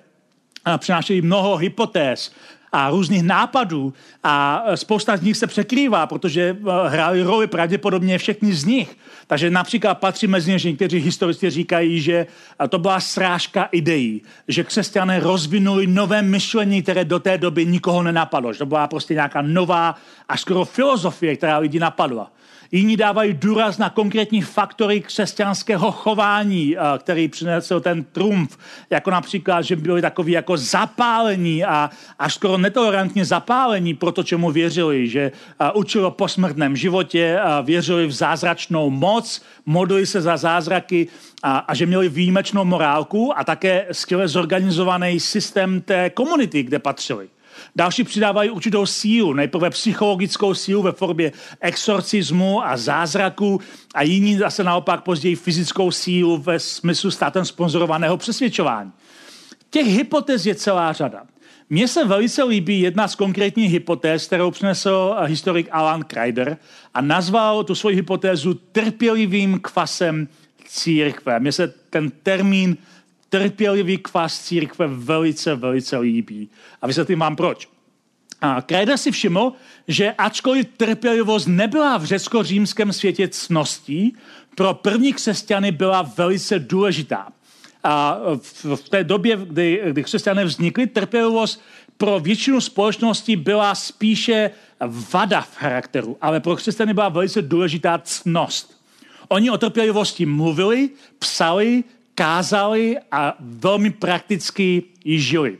a 0.64 0.78
přinášejí 0.78 1.22
mnoho 1.22 1.56
hypotéz, 1.56 2.32
a 2.72 2.90
různých 2.90 3.22
nápadů 3.22 3.94
a 4.22 4.64
spousta 4.74 5.16
z 5.16 5.22
nich 5.22 5.36
se 5.36 5.46
překrývá, 5.46 6.06
protože 6.06 6.56
eh, 6.60 6.88
hráli 6.88 7.22
roli 7.22 7.46
pravděpodobně 7.46 8.18
všechny 8.18 8.54
z 8.54 8.64
nich. 8.64 8.96
Takže 9.26 9.50
například 9.50 9.94
patří 9.94 10.26
mezi 10.26 10.50
ně, 10.50 10.58
že 10.58 10.68
někteří 10.68 10.98
historici 10.98 11.50
říkají, 11.50 12.00
že 12.00 12.26
to 12.68 12.78
byla 12.78 13.00
srážka 13.00 13.68
ideí, 13.72 14.22
že 14.48 14.64
křesťané 14.64 15.20
rozvinuli 15.20 15.86
nové 15.86 16.22
myšlení, 16.22 16.82
které 16.82 17.04
do 17.04 17.18
té 17.18 17.38
doby 17.38 17.66
nikoho 17.66 18.02
nenapadlo, 18.02 18.52
že 18.52 18.58
to 18.58 18.66
byla 18.66 18.86
prostě 18.86 19.14
nějaká 19.14 19.42
nová 19.42 19.94
až 20.28 20.40
skoro 20.40 20.64
filozofie, 20.64 21.36
která 21.36 21.58
lidi 21.58 21.78
napadla. 21.78 22.30
Jiní 22.72 22.96
dávají 22.96 23.34
důraz 23.34 23.78
na 23.78 23.90
konkrétní 23.90 24.42
faktory 24.42 25.00
křesťanského 25.00 25.92
chování, 25.92 26.76
eh, 26.76 26.80
který 26.98 27.28
přinesl 27.28 27.80
ten 27.80 28.04
trumf, 28.04 28.58
jako 28.90 29.10
například, 29.10 29.62
že 29.62 29.76
byli 29.76 30.02
takový 30.02 30.32
jako 30.32 30.56
zapálení 30.56 31.64
a 31.64 31.90
až 32.18 32.34
skoro 32.34 32.55
skoro 32.56 32.62
netolerantně 32.62 33.24
zapálení 33.24 33.94
pro 33.94 34.12
to, 34.12 34.22
čemu 34.22 34.50
věřili, 34.50 35.08
že 35.08 35.32
učili 35.74 36.04
o 36.04 36.10
posmrtném 36.10 36.76
životě, 36.76 37.38
věřili 37.62 38.06
v 38.06 38.12
zázračnou 38.12 38.90
moc, 38.90 39.42
modlili 39.66 40.06
se 40.06 40.20
za 40.20 40.36
zázraky 40.36 41.08
a, 41.42 41.58
a 41.58 41.74
že 41.74 41.86
měli 41.86 42.08
výjimečnou 42.08 42.64
morálku 42.64 43.38
a 43.38 43.44
také 43.44 43.86
skvěle 43.92 44.28
zorganizovaný 44.28 45.20
systém 45.20 45.80
té 45.80 46.10
komunity, 46.10 46.62
kde 46.62 46.78
patřili. 46.78 47.28
Další 47.76 48.04
přidávají 48.04 48.50
určitou 48.50 48.86
sílu, 48.86 49.32
nejprve 49.32 49.70
psychologickou 49.70 50.54
sílu 50.54 50.82
ve 50.82 50.92
formě 50.92 51.32
exorcismu 51.60 52.64
a 52.64 52.76
zázraku 52.76 53.60
a 53.94 54.02
jiní 54.02 54.36
zase 54.36 54.64
naopak 54.64 55.04
později 55.04 55.36
fyzickou 55.36 55.90
sílu 55.90 56.38
ve 56.38 56.58
smyslu 56.58 57.10
státem 57.10 57.44
sponzorovaného 57.44 58.16
přesvědčování. 58.16 58.92
Těch 59.70 59.86
hypotéz 59.86 60.46
je 60.46 60.54
celá 60.54 60.92
řada. 60.92 61.22
Mně 61.70 61.88
se 61.88 62.04
velice 62.04 62.44
líbí 62.44 62.80
jedna 62.80 63.08
z 63.08 63.14
konkrétních 63.14 63.72
hypotéz, 63.72 64.26
kterou 64.26 64.50
přinesl 64.50 65.16
historik 65.24 65.68
Alan 65.70 66.02
Kreider 66.02 66.56
a 66.94 67.00
nazval 67.00 67.64
tu 67.64 67.74
svoji 67.74 67.96
hypotézu 67.96 68.54
trpělivým 68.54 69.60
kvasem 69.60 70.28
církve. 70.68 71.40
Mně 71.40 71.52
se 71.52 71.74
ten 71.90 72.10
termín 72.10 72.76
trpělivý 73.28 73.98
kvas 73.98 74.40
církve 74.40 74.86
velice, 74.86 75.54
velice 75.54 75.98
líbí. 75.98 76.48
A 76.82 76.86
vysvětlím 76.86 77.18
vám 77.18 77.36
proč. 77.36 77.68
A 78.40 78.62
Kreider 78.62 78.96
si 78.96 79.10
všiml, 79.10 79.52
že 79.88 80.12
ačkoliv 80.12 80.66
trpělivost 80.76 81.46
nebyla 81.46 81.96
v 81.96 82.04
řecko-římském 82.04 82.92
světě 82.92 83.28
cností, 83.28 84.16
pro 84.54 84.74
první 84.74 85.12
křesťany 85.12 85.72
byla 85.72 86.02
velice 86.02 86.58
důležitá. 86.58 87.32
A 87.86 88.20
v 88.74 88.88
té 88.88 89.04
době, 89.04 89.36
kdy, 89.36 89.82
kdy 89.86 90.04
křesťané 90.04 90.44
vznikly, 90.44 90.86
trpělivost 90.86 91.62
pro 91.96 92.20
většinu 92.20 92.60
společnosti 92.60 93.36
byla 93.36 93.74
spíše 93.74 94.50
vada 95.12 95.40
v 95.40 95.56
charakteru, 95.56 96.16
ale 96.20 96.40
pro 96.40 96.56
křesťany 96.56 96.94
byla 96.94 97.08
velice 97.08 97.42
důležitá 97.42 97.98
cnost. 98.04 98.80
Oni 99.28 99.50
o 99.50 99.58
trpělivosti 99.58 100.26
mluvili, 100.26 100.90
psali, 101.18 101.84
kázali 102.14 102.96
a 103.12 103.36
velmi 103.40 103.90
prakticky 103.90 104.82
ji 105.04 105.20
žili. 105.20 105.58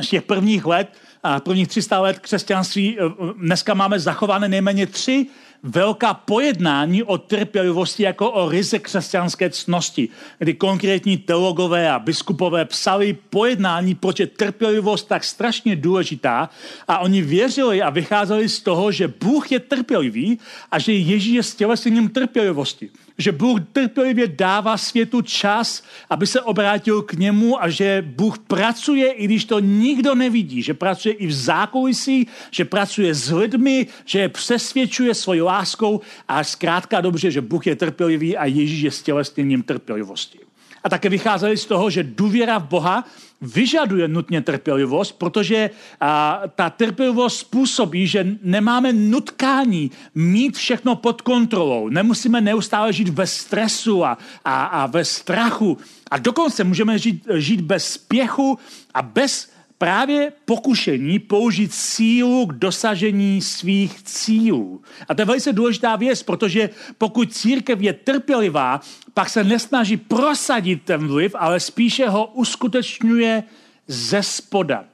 Z 0.00 0.08
těch 0.08 0.22
prvních 0.22 0.66
let, 0.66 0.92
prvních 1.38 1.68
300 1.68 2.00
let 2.00 2.18
křesťanství, 2.18 2.98
eh, 2.98 3.02
dneska 3.38 3.74
máme 3.74 4.00
zachované 4.00 4.48
nejméně 4.48 4.86
tři 4.86 5.26
velká 5.66 6.14
pojednání 6.14 7.02
o 7.02 7.18
trpělivosti 7.18 8.02
jako 8.02 8.30
o 8.30 8.48
ryze 8.48 8.78
křesťanské 8.78 9.50
cnosti, 9.50 10.08
kdy 10.38 10.54
konkrétní 10.54 11.16
teologové 11.16 11.90
a 11.90 11.98
biskupové 11.98 12.64
psali 12.64 13.18
pojednání, 13.30 13.94
proč 13.94 14.20
je 14.20 14.26
trpělivost 14.26 15.08
tak 15.08 15.24
strašně 15.24 15.76
důležitá 15.76 16.50
a 16.88 16.98
oni 16.98 17.22
věřili 17.22 17.82
a 17.82 17.90
vycházeli 17.90 18.48
z 18.48 18.60
toho, 18.60 18.92
že 18.92 19.08
Bůh 19.08 19.52
je 19.52 19.60
trpělivý 19.60 20.38
a 20.70 20.78
že 20.78 20.92
Ježíš 20.92 21.34
je 21.34 21.42
stělesením 21.42 22.08
trpělivosti. 22.08 22.90
Že 23.18 23.32
Bůh 23.32 23.60
trpělivě 23.72 24.26
dává 24.26 24.76
světu 24.76 25.22
čas, 25.22 25.82
aby 26.10 26.26
se 26.26 26.40
obrátil 26.40 27.02
k 27.02 27.12
němu 27.12 27.62
a 27.62 27.68
že 27.68 28.04
Bůh 28.06 28.38
pracuje, 28.38 29.12
i 29.12 29.24
když 29.24 29.44
to 29.44 29.58
nikdo 29.60 30.14
nevidí, 30.14 30.62
že 30.62 30.74
pracuje 30.74 31.14
i 31.14 31.26
v 31.26 31.32
zákulisí, 31.32 32.28
že 32.50 32.64
pracuje 32.64 33.14
s 33.14 33.32
lidmi, 33.32 33.86
že 34.04 34.18
je 34.18 34.28
přesvědčuje 34.28 35.14
svojí 35.14 35.40
láskou 35.56 36.00
a 36.28 36.44
zkrátka 36.44 37.00
dobře, 37.00 37.30
že 37.30 37.40
Bůh 37.40 37.66
je 37.66 37.76
trpělivý 37.76 38.36
a 38.36 38.44
Ježíš 38.44 38.80
je 38.80 38.90
stělesněním 38.90 39.62
trpělivosti. 39.62 40.38
A 40.84 40.88
také 40.88 41.08
vycházeli 41.08 41.56
z 41.56 41.66
toho, 41.66 41.90
že 41.90 42.02
důvěra 42.02 42.58
v 42.58 42.68
Boha 42.68 43.04
vyžaduje 43.40 44.08
nutně 44.08 44.40
trpělivost, 44.40 45.12
protože 45.12 45.70
a, 46.00 46.42
ta 46.54 46.70
trpělivost 46.70 47.38
způsobí, 47.38 48.06
že 48.06 48.26
nemáme 48.42 48.92
nutkání 48.92 49.90
mít 50.14 50.56
všechno 50.56 50.96
pod 50.96 51.22
kontrolou. 51.22 51.88
Nemusíme 51.88 52.40
neustále 52.40 52.92
žít 52.92 53.08
ve 53.08 53.26
stresu 53.26 54.04
a, 54.04 54.18
a, 54.44 54.64
a 54.64 54.86
ve 54.86 55.04
strachu. 55.04 55.78
A 56.10 56.18
dokonce 56.18 56.64
můžeme 56.64 56.98
žít, 56.98 57.26
žít 57.34 57.60
bez 57.60 57.84
spěchu 57.98 58.58
a 58.94 59.02
bez 59.02 59.55
právě 59.78 60.32
pokušení 60.44 61.18
použít 61.18 61.74
sílu 61.74 62.46
k 62.46 62.52
dosažení 62.52 63.42
svých 63.42 64.02
cílů. 64.02 64.82
A 65.08 65.14
to 65.14 65.22
je 65.22 65.26
velice 65.26 65.52
důležitá 65.52 65.96
věc, 65.96 66.22
protože 66.22 66.70
pokud 66.98 67.32
církev 67.32 67.80
je 67.80 67.92
trpělivá, 67.92 68.80
pak 69.14 69.30
se 69.30 69.44
nesnaží 69.44 69.96
prosadit 69.96 70.82
ten 70.82 71.08
vliv, 71.08 71.34
ale 71.38 71.60
spíše 71.60 72.08
ho 72.08 72.26
uskutečňuje 72.26 73.42
ze 73.88 74.22
spoda. 74.22 74.84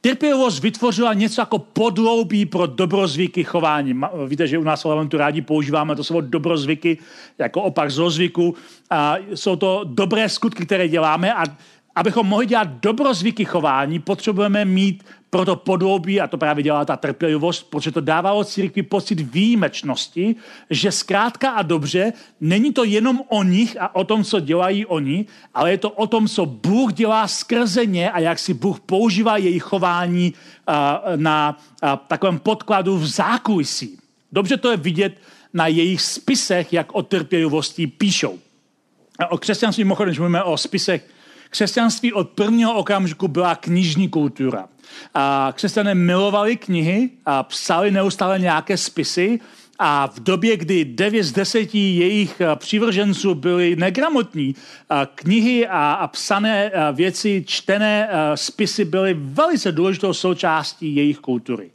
Trpělivost 0.00 0.62
vytvořila 0.62 1.14
něco 1.14 1.40
jako 1.40 1.58
podloubí 1.58 2.46
pro 2.46 2.66
dobrozvyky 2.66 3.44
chování. 3.44 4.00
Víte, 4.26 4.46
že 4.46 4.58
u 4.58 4.62
nás 4.62 4.84
v 4.84 5.08
tu 5.08 5.16
rádi 5.16 5.42
používáme 5.42 5.96
to 5.96 6.04
slovo 6.04 6.20
dobrozvyky 6.20 6.98
jako 7.38 7.62
opak 7.62 7.90
zlozvyku. 7.90 8.54
A 8.90 9.16
jsou 9.34 9.56
to 9.56 9.80
dobré 9.84 10.28
skutky, 10.28 10.66
které 10.66 10.88
děláme 10.88 11.34
a 11.34 11.44
abychom 11.94 12.26
mohli 12.26 12.46
dělat 12.46 12.68
dobrozvyky 12.82 13.44
chování, 13.44 13.98
potřebujeme 13.98 14.64
mít 14.64 15.04
proto 15.30 15.56
podloubí, 15.56 16.20
a 16.20 16.26
to 16.26 16.38
právě 16.38 16.62
dělá 16.62 16.84
ta 16.84 16.96
trpělivost, 16.96 17.70
protože 17.70 17.92
to 17.92 18.00
dávalo 18.00 18.44
církvi 18.44 18.82
pocit 18.82 19.20
výjimečnosti, 19.20 20.36
že 20.70 20.92
zkrátka 20.92 21.50
a 21.50 21.62
dobře 21.62 22.12
není 22.40 22.72
to 22.72 22.84
jenom 22.84 23.20
o 23.28 23.42
nich 23.42 23.76
a 23.80 23.94
o 23.94 24.04
tom, 24.04 24.24
co 24.24 24.40
dělají 24.40 24.86
oni, 24.86 25.26
ale 25.54 25.70
je 25.70 25.78
to 25.78 25.90
o 25.90 26.06
tom, 26.06 26.28
co 26.28 26.46
Bůh 26.46 26.92
dělá 26.92 27.28
skrze 27.28 27.86
ně 27.86 28.10
a 28.10 28.18
jak 28.18 28.38
si 28.38 28.54
Bůh 28.54 28.80
používá 28.80 29.36
jejich 29.36 29.62
chování 29.62 30.34
na 31.16 31.58
takovém 32.06 32.38
podkladu 32.38 32.98
v 32.98 33.06
zákulisí. 33.06 33.98
Dobře 34.32 34.56
to 34.56 34.70
je 34.70 34.76
vidět 34.76 35.20
na 35.54 35.66
jejich 35.66 36.02
spisech, 36.02 36.72
jak 36.72 36.94
o 36.94 37.02
trpělivosti 37.02 37.86
píšou. 37.86 38.38
O 39.30 39.38
křesťanství, 39.38 39.84
mimochodem, 39.84 40.08
když 40.08 40.18
mluvíme 40.18 40.42
o 40.42 40.56
spisech 40.56 41.06
Křesťanství 41.50 42.12
od 42.12 42.28
prvního 42.28 42.74
okamžiku 42.74 43.28
byla 43.28 43.54
knižní 43.54 44.08
kultura. 44.08 44.68
A 45.14 45.52
křesťané 45.56 45.94
milovali 45.94 46.56
knihy 46.56 47.10
a 47.26 47.42
psali 47.42 47.90
neustále 47.90 48.38
nějaké 48.38 48.76
spisy 48.76 49.40
a 49.78 50.06
v 50.06 50.20
době, 50.20 50.56
kdy 50.56 50.84
9 50.84 51.22
z 51.22 51.32
10 51.32 51.74
jejich 51.74 52.42
přívrženců 52.54 53.34
byli 53.34 53.76
negramotní, 53.76 54.54
knihy 55.14 55.66
a, 55.66 55.92
a 55.92 56.06
psané 56.06 56.72
věci, 56.92 57.44
čtené 57.46 58.08
spisy 58.34 58.84
byly 58.84 59.14
velice 59.18 59.72
důležitou 59.72 60.12
součástí 60.12 60.96
jejich 60.96 61.18
kultury. 61.18 61.70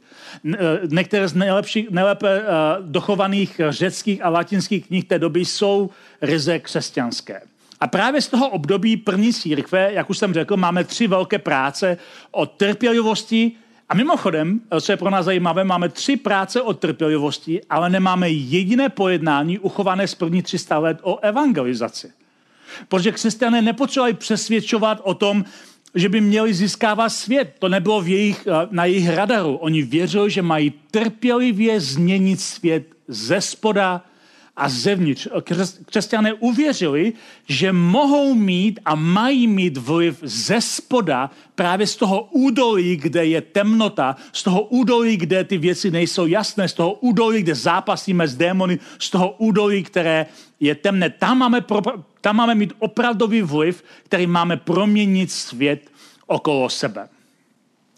Některé 0.90 1.28
z 1.28 1.34
nejlepší, 1.34 1.86
nejlépe 1.90 2.42
dochovaných 2.80 3.60
řeckých 3.68 4.24
a 4.24 4.28
latinských 4.28 4.86
knih 4.86 5.04
té 5.04 5.18
doby 5.18 5.44
jsou 5.44 5.90
ryze 6.22 6.58
křesťanské. 6.58 7.40
A 7.80 7.86
právě 7.86 8.20
z 8.20 8.28
toho 8.28 8.48
období 8.48 8.96
první 8.96 9.32
církve, 9.32 9.92
jak 9.92 10.10
už 10.10 10.18
jsem 10.18 10.34
řekl, 10.34 10.56
máme 10.56 10.84
tři 10.84 11.06
velké 11.06 11.38
práce 11.38 11.96
o 12.30 12.46
trpělivosti. 12.46 13.52
A 13.88 13.94
mimochodem, 13.94 14.60
co 14.80 14.92
je 14.92 14.96
pro 14.96 15.10
nás 15.10 15.24
zajímavé, 15.24 15.64
máme 15.64 15.88
tři 15.88 16.16
práce 16.16 16.62
o 16.62 16.74
trpělivosti, 16.74 17.60
ale 17.70 17.90
nemáme 17.90 18.30
jediné 18.30 18.88
pojednání 18.88 19.58
uchované 19.58 20.08
z 20.08 20.14
první 20.14 20.42
300 20.42 20.78
let 20.78 20.98
o 21.02 21.18
evangelizaci. 21.18 22.12
Protože 22.88 23.12
křesťané 23.12 23.62
nepotřebovali 23.62 24.14
přesvědčovat 24.14 25.00
o 25.02 25.14
tom, 25.14 25.44
že 25.94 26.08
by 26.08 26.20
měli 26.20 26.54
získávat 26.54 27.08
svět. 27.08 27.54
To 27.58 27.68
nebylo 27.68 28.00
v 28.00 28.08
jejich, 28.08 28.48
na 28.70 28.84
jejich 28.84 29.08
radaru. 29.08 29.56
Oni 29.56 29.82
věřili, 29.82 30.30
že 30.30 30.42
mají 30.42 30.72
trpělivě 30.90 31.80
změnit 31.80 32.40
svět 32.40 32.86
ze 33.08 33.40
spoda 33.40 34.04
a 34.56 34.68
zevnitř. 34.68 35.28
Křesťané 35.86 36.34
uvěřili, 36.34 37.12
že 37.48 37.72
mohou 37.72 38.34
mít 38.34 38.80
a 38.84 38.94
mají 38.94 39.46
mít 39.46 39.76
vliv 39.76 40.18
ze 40.22 40.60
spoda, 40.60 41.30
právě 41.54 41.86
z 41.86 41.96
toho 41.96 42.28
údolí, 42.30 42.96
kde 42.96 43.26
je 43.26 43.40
temnota, 43.40 44.16
z 44.32 44.42
toho 44.42 44.62
údolí, 44.62 45.16
kde 45.16 45.44
ty 45.44 45.58
věci 45.58 45.90
nejsou 45.90 46.26
jasné, 46.26 46.68
z 46.68 46.72
toho 46.72 46.92
údolí, 46.92 47.42
kde 47.42 47.54
zápasíme 47.54 48.28
s 48.28 48.36
démony, 48.36 48.78
z 48.98 49.10
toho 49.10 49.30
údolí, 49.38 49.82
které 49.82 50.26
je 50.60 50.74
temné. 50.74 51.10
Tam 51.10 51.38
máme, 51.38 51.60
pro, 51.60 51.80
tam 52.20 52.36
máme 52.36 52.54
mít 52.54 52.72
opravdový 52.78 53.42
vliv, 53.42 53.84
který 54.04 54.26
máme 54.26 54.56
proměnit 54.56 55.30
svět 55.30 55.90
okolo 56.26 56.70
sebe. 56.70 57.08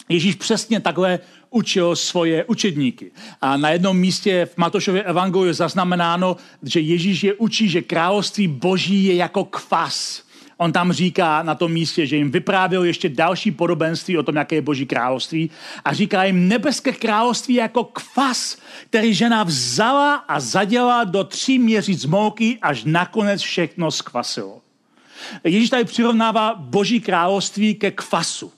Ježíš 0.09 0.35
přesně 0.35 0.81
takhle 0.81 1.19
učil 1.51 1.97
svoje 1.97 2.45
učedníky. 2.45 3.11
A 3.41 3.57
na 3.57 3.71
jednom 3.71 3.97
místě 3.97 4.47
v 4.47 4.57
Matošově 4.57 5.03
evangeliu 5.03 5.47
je 5.47 5.55
zaznamenáno, 5.55 6.37
že 6.63 6.81
Ježíš 6.81 7.25
je 7.25 7.35
učí, 7.35 7.69
že 7.69 7.83
království 7.83 8.49
boží 8.49 9.05
je 9.05 9.15
jako 9.15 9.45
kvas. 9.45 10.27
On 10.59 10.73
tam 10.73 10.93
říká 10.93 11.43
na 11.43 11.55
tom 11.55 11.73
místě, 11.73 12.07
že 12.07 12.17
jim 12.17 12.31
vyprávěl 12.31 12.85
ještě 12.85 13.09
další 13.09 13.51
podobenství 13.51 14.19
o 14.19 14.23
tom, 14.23 14.37
jaké 14.37 14.55
je 14.55 14.63
boží 14.63 14.87
království 14.87 15.51
a 15.85 15.93
říká 15.93 16.25
jim 16.25 16.49
nebeské 16.49 16.93
království 16.93 17.55
jako 17.55 17.85
kvas, 17.85 18.59
který 18.91 19.15
žena 19.15 19.43
vzala 19.43 20.15
a 20.15 20.41
zaděla 20.41 21.05
do 21.05 21.25
tří 21.25 21.59
měříc 21.59 22.07
mouky, 22.07 22.59
až 22.63 22.85
nakonec 22.85 23.43
všechno 23.43 23.91
zkvasilo. 23.91 24.61
Ježíš 25.45 25.71
tady 25.71 25.85
přirovnává 25.85 26.55
boží 26.55 27.01
království 27.01 27.75
ke 27.75 27.91
kvasu. 27.91 28.53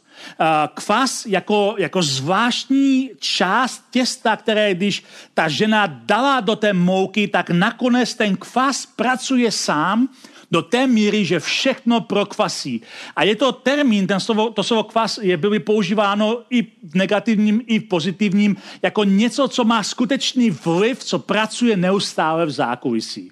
Kvas 0.74 1.26
jako, 1.26 1.74
jako 1.78 2.02
zvláštní 2.02 3.10
část 3.18 3.84
těsta, 3.90 4.36
které 4.36 4.74
když 4.74 5.04
ta 5.34 5.48
žena 5.48 5.86
dala 5.86 6.40
do 6.40 6.56
té 6.56 6.72
mouky, 6.72 7.28
tak 7.28 7.50
nakonec 7.50 8.14
ten 8.14 8.36
kvas 8.36 8.86
pracuje 8.86 9.52
sám 9.52 10.08
do 10.50 10.62
té 10.62 10.86
míry, 10.86 11.24
že 11.24 11.40
všechno 11.40 12.00
prokvasí. 12.00 12.80
A 13.16 13.22
je 13.22 13.36
to 13.36 13.52
termín, 13.52 14.06
ten 14.06 14.20
slovo, 14.20 14.50
to 14.50 14.62
slovo 14.62 14.82
kvas 14.82 15.18
je 15.22 15.36
byly 15.36 15.58
používáno 15.58 16.42
i 16.50 16.62
v 16.62 16.94
negativním, 16.94 17.62
i 17.66 17.78
v 17.78 17.88
pozitivním, 17.88 18.56
jako 18.82 19.04
něco, 19.04 19.48
co 19.48 19.64
má 19.64 19.82
skutečný 19.82 20.50
vliv, 20.50 21.04
co 21.04 21.18
pracuje 21.18 21.76
neustále 21.76 22.46
v 22.46 22.50
zákulisí. 22.50 23.30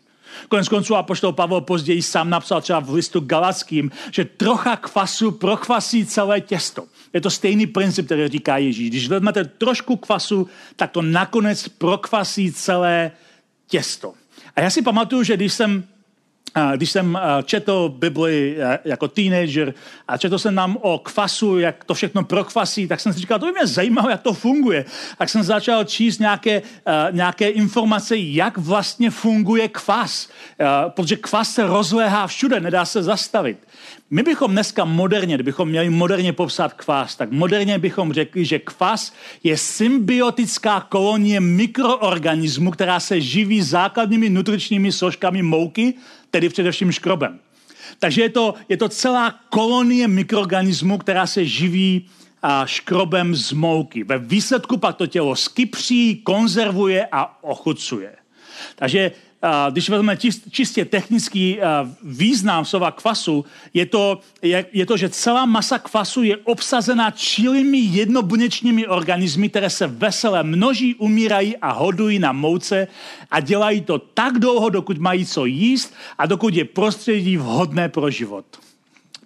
Konec 0.49 0.69
konců 0.69 0.97
apoštol 0.97 1.33
Pavel 1.33 1.61
později 1.61 2.03
sám 2.03 2.31
napsal 2.31 2.61
třeba 2.61 2.81
v 2.81 2.91
listu 2.91 3.21
Galackým, 3.21 3.91
že 4.11 4.25
trocha 4.25 4.77
kvasu 4.77 5.31
prokvasí 5.31 6.07
celé 6.07 6.41
těsto. 6.41 6.85
Je 7.13 7.21
to 7.21 7.31
stejný 7.31 7.67
princip, 7.67 8.07
který 8.07 8.29
říká 8.29 8.57
Ježíš. 8.57 8.91
Když 8.91 9.09
vezmete 9.09 9.45
trošku 9.45 9.97
kvasu, 9.97 10.49
tak 10.77 10.91
to 10.91 11.03
nakonec 11.03 11.69
prokvasí 11.69 12.53
celé 12.53 13.11
těsto. 13.67 14.15
A 14.57 14.61
já 14.61 14.71
si 14.71 14.83
pamatuju, 14.83 15.23
že 15.23 15.37
když 15.37 15.53
jsem 15.53 15.85
když 16.77 16.91
jsem 16.91 17.19
četl 17.45 17.89
Bibli 17.89 18.57
jako 18.85 19.09
teenager 19.09 19.75
a 20.09 20.17
četl 20.17 20.39
jsem 20.39 20.55
nám 20.55 20.79
o 20.81 20.99
kvasu, 20.99 21.59
jak 21.59 21.85
to 21.85 21.95
všechno 21.95 22.25
prokvasí, 22.25 22.89
tak 22.89 23.01
jsem 23.01 23.13
si 23.13 23.21
říkal, 23.21 23.39
to 23.39 23.47
by 23.47 23.53
mě 23.53 23.67
zajímalo, 23.67 24.11
jak 24.11 24.23
to 24.23 24.33
funguje. 24.33 24.85
Tak 25.19 25.29
jsem 25.29 25.43
začal 25.43 25.85
číst 25.85 26.19
nějaké, 26.19 26.63
nějaké 27.11 27.49
informace, 27.49 28.17
jak 28.17 28.59
vlastně 28.59 29.11
funguje 29.11 29.69
kvas. 29.69 30.29
Protože 30.89 31.17
kvas 31.17 31.55
se 31.55 31.67
rozléhá 31.67 32.27
všude, 32.27 32.61
nedá 32.61 32.85
se 32.85 33.03
zastavit. 33.03 33.59
My 34.11 34.23
bychom 34.23 34.51
dneska 34.51 34.85
moderně, 34.85 35.35
kdybychom 35.35 35.69
měli 35.69 35.91
moderně 35.91 36.33
popsat 36.33 36.73
kvás, 36.73 37.17
tak 37.17 37.31
moderně 37.31 37.79
bychom 37.79 38.13
řekli, 38.13 38.45
že 38.45 38.59
kvas 38.59 39.13
je 39.43 39.57
symbiotická 39.57 40.81
kolonie 40.81 41.41
mikroorganismů, 41.41 42.71
která 42.71 43.01
se 43.01 43.21
živí 43.21 43.63
základními 43.63 44.31
nutričními 44.31 44.93
složkami 44.93 45.43
mouky, 45.43 45.95
tedy 46.31 46.49
především 46.49 46.93
škrobem. 46.93 47.39
Takže 47.99 48.23
je 48.23 48.29
to, 48.29 48.55
je 48.69 48.77
to 48.77 48.89
celá 48.89 49.35
kolonie 49.51 50.09
mikroorganismů, 50.09 50.99
která 50.99 51.27
se 51.27 51.45
živí 51.45 52.09
a 52.43 52.67
škrobem 52.67 53.35
z 53.35 53.53
mouky. 53.53 54.05
Ve 54.05 54.19
výsledku 54.19 54.77
pak 54.77 54.97
to 54.97 55.07
tělo 55.07 55.37
skypří, 55.37 56.17
konzervuje 56.17 57.09
a 57.13 57.45
ochucuje. 57.45 58.17
Takže 58.77 59.13
když 59.71 59.89
vezmeme 59.89 60.17
čistě 60.51 60.85
technický 60.85 61.59
význam 62.03 62.65
slova 62.65 62.91
kvasu, 62.91 63.45
je 63.75 63.87
to, 63.87 64.21
je, 64.43 64.67
je 64.73 64.87
to, 64.87 64.97
že 64.97 65.09
celá 65.09 65.47
masa 65.47 65.79
kvasu 65.79 66.23
je 66.23 66.37
obsazena 66.37 67.11
čilými 67.11 67.79
jednobuněčními 67.79 68.87
organismy, 68.87 69.49
které 69.49 69.71
se 69.71 69.87
veselé 69.87 70.43
množí, 70.43 70.95
umírají 70.95 71.57
a 71.57 71.73
hodují 71.73 72.19
na 72.19 72.33
mouce 72.33 72.89
a 73.31 73.41
dělají 73.41 73.81
to 73.81 73.99
tak 73.99 74.39
dlouho, 74.39 74.69
dokud 74.69 74.99
mají 74.99 75.27
co 75.27 75.45
jíst 75.45 75.95
a 76.19 76.27
dokud 76.27 76.55
je 76.55 76.65
prostředí 76.65 77.37
vhodné 77.37 77.89
pro 77.89 78.11
život. 78.11 78.45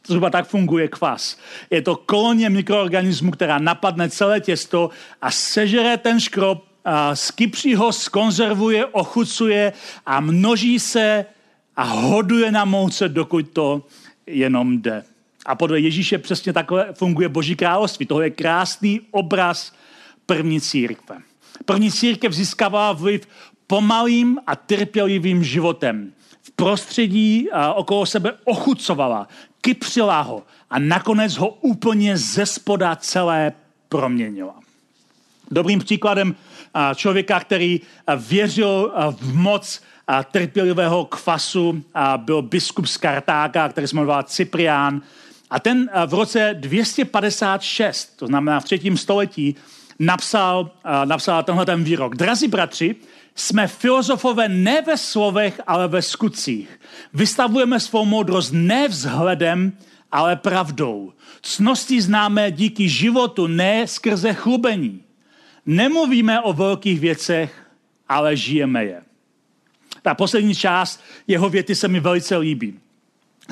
Zhruba 0.07 0.31
tak 0.31 0.49
funguje 0.49 0.89
kvas. 0.89 1.39
Je 1.71 1.83
to 1.83 1.97
kolonie 1.97 2.51
mikroorganismů, 2.51 3.31
která 3.31 3.59
napadne 3.59 4.11
celé 4.11 4.41
těsto 4.41 4.91
a 5.23 5.31
sežere 5.31 5.97
ten 5.97 6.21
škrob 6.21 6.70
Skypří 7.15 7.75
ho 7.75 7.93
skonzervuje, 7.93 8.87
ochucuje 8.87 9.73
a 10.07 10.21
množí 10.21 10.79
se 10.79 11.27
a 11.77 11.83
hoduje 11.83 12.53
na 12.53 12.65
mouce, 12.65 13.09
dokud 13.09 13.49
to 13.49 13.83
jenom 14.27 14.79
jde. 14.79 15.05
A 15.47 15.55
podle 15.55 15.81
Ježíše 15.81 16.19
přesně 16.19 16.53
takhle 16.53 16.93
funguje 16.93 17.29
Boží 17.29 17.57
království. 17.57 18.07
Tohle 18.07 18.27
je 18.27 18.31
krásný 18.31 19.01
obraz 19.11 19.73
první 20.27 20.61
církve. 20.61 21.19
První 21.65 21.93
církev 21.93 22.33
získává 22.33 22.93
vliv 22.93 23.29
pomalým 23.67 24.39
a 24.47 24.57
trpělivým 24.57 25.45
životem. 25.45 26.13
V 26.43 26.51
prostředí 26.51 27.49
okolo 27.75 28.07
sebe 28.07 28.33
ochucovala, 28.45 29.29
kypřila 29.61 30.21
ho 30.21 30.43
a 30.71 30.79
nakonec 30.79 31.37
ho 31.37 31.49
úplně 31.49 32.17
ze 32.17 32.47
spoda 32.47 32.97
celé 32.97 33.53
proměnila. 33.89 34.55
Dobrým 35.51 35.79
příkladem 35.79 36.35
člověka, 36.95 37.41
který 37.41 37.81
věřil 38.17 38.93
v 39.11 39.35
moc 39.35 39.83
trpělivého 40.31 41.05
kvasu, 41.05 41.85
byl 42.17 42.43
biskup 42.43 42.87
z 42.87 42.97
Kartáka, 42.97 43.69
který 43.69 43.87
se 43.87 43.97
jmenoval 43.97 44.23
Cyprián. 44.23 45.03
A 45.51 45.61
ten 45.61 45.91
v 46.07 46.15
roce 46.15 46.55
256, 46.59 48.17
to 48.17 48.27
znamená 48.27 48.61
v 48.61 48.65
třetím 48.65 48.97
století, 48.97 49.57
napsal, 49.99 50.71
napsal 51.05 51.43
tenhle 51.43 51.67
ten 51.67 51.85
výrok. 51.85 52.17
Drazí 52.17 52.49
bratři, 52.49 52.97
jsme 53.35 53.67
filozofové 53.67 54.49
ne 54.49 54.83
ve 54.83 54.97
slovech, 54.97 55.61
ale 55.67 55.89
ve 55.89 56.03
skutcích. 56.03 56.81
Vystavujeme 57.15 57.81
svou 57.81 58.05
moudrost 58.05 58.53
ne 58.53 58.89
vzhledem, 58.89 59.73
ale 60.13 60.37
pravdou. 60.37 61.13
Cnosti 61.43 62.03
známe 62.03 62.51
díky 62.51 62.89
životu, 62.89 63.47
ne 63.47 63.87
skrze 63.87 64.35
chlubení. 64.35 65.03
Nemluvíme 65.71 66.41
o 66.41 66.53
velkých 66.53 67.01
věcech, 67.01 67.67
ale 68.09 68.37
žijeme 68.37 68.85
je. 68.85 69.03
Ta 70.03 70.15
poslední 70.15 70.55
část 70.55 71.01
jeho 71.27 71.49
věty 71.49 71.75
se 71.75 71.89
mi 71.89 72.01
velice 72.01 72.37
líbí. 72.37 72.79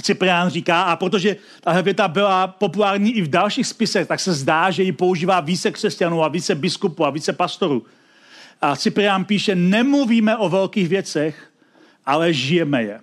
Cyprián 0.03 0.51
říká, 0.51 0.83
a 0.83 0.97
protože 0.97 1.37
tahle 1.61 1.83
věta 1.83 2.09
byla 2.09 2.47
populární 2.47 3.17
i 3.17 3.23
v 3.23 3.31
dalších 3.31 3.67
spisech, 3.67 4.09
tak 4.09 4.21
se 4.21 4.33
zdá, 4.33 4.71
že 4.71 4.83
ji 4.83 4.93
používá 4.93 5.41
více 5.41 5.71
křesťanů 5.71 6.25
a 6.25 6.29
více 6.29 6.55
biskupů 6.55 7.07
a 7.07 7.11
více 7.11 7.33
pastorů. 7.33 7.87
A 8.61 8.77
Cyprián 8.77 9.25
píše, 9.25 9.55
nemluvíme 9.55 10.37
o 10.37 10.49
velkých 10.49 10.89
věcech, 10.89 11.53
ale 12.07 12.33
žijeme 12.33 12.83
je. 12.83 13.01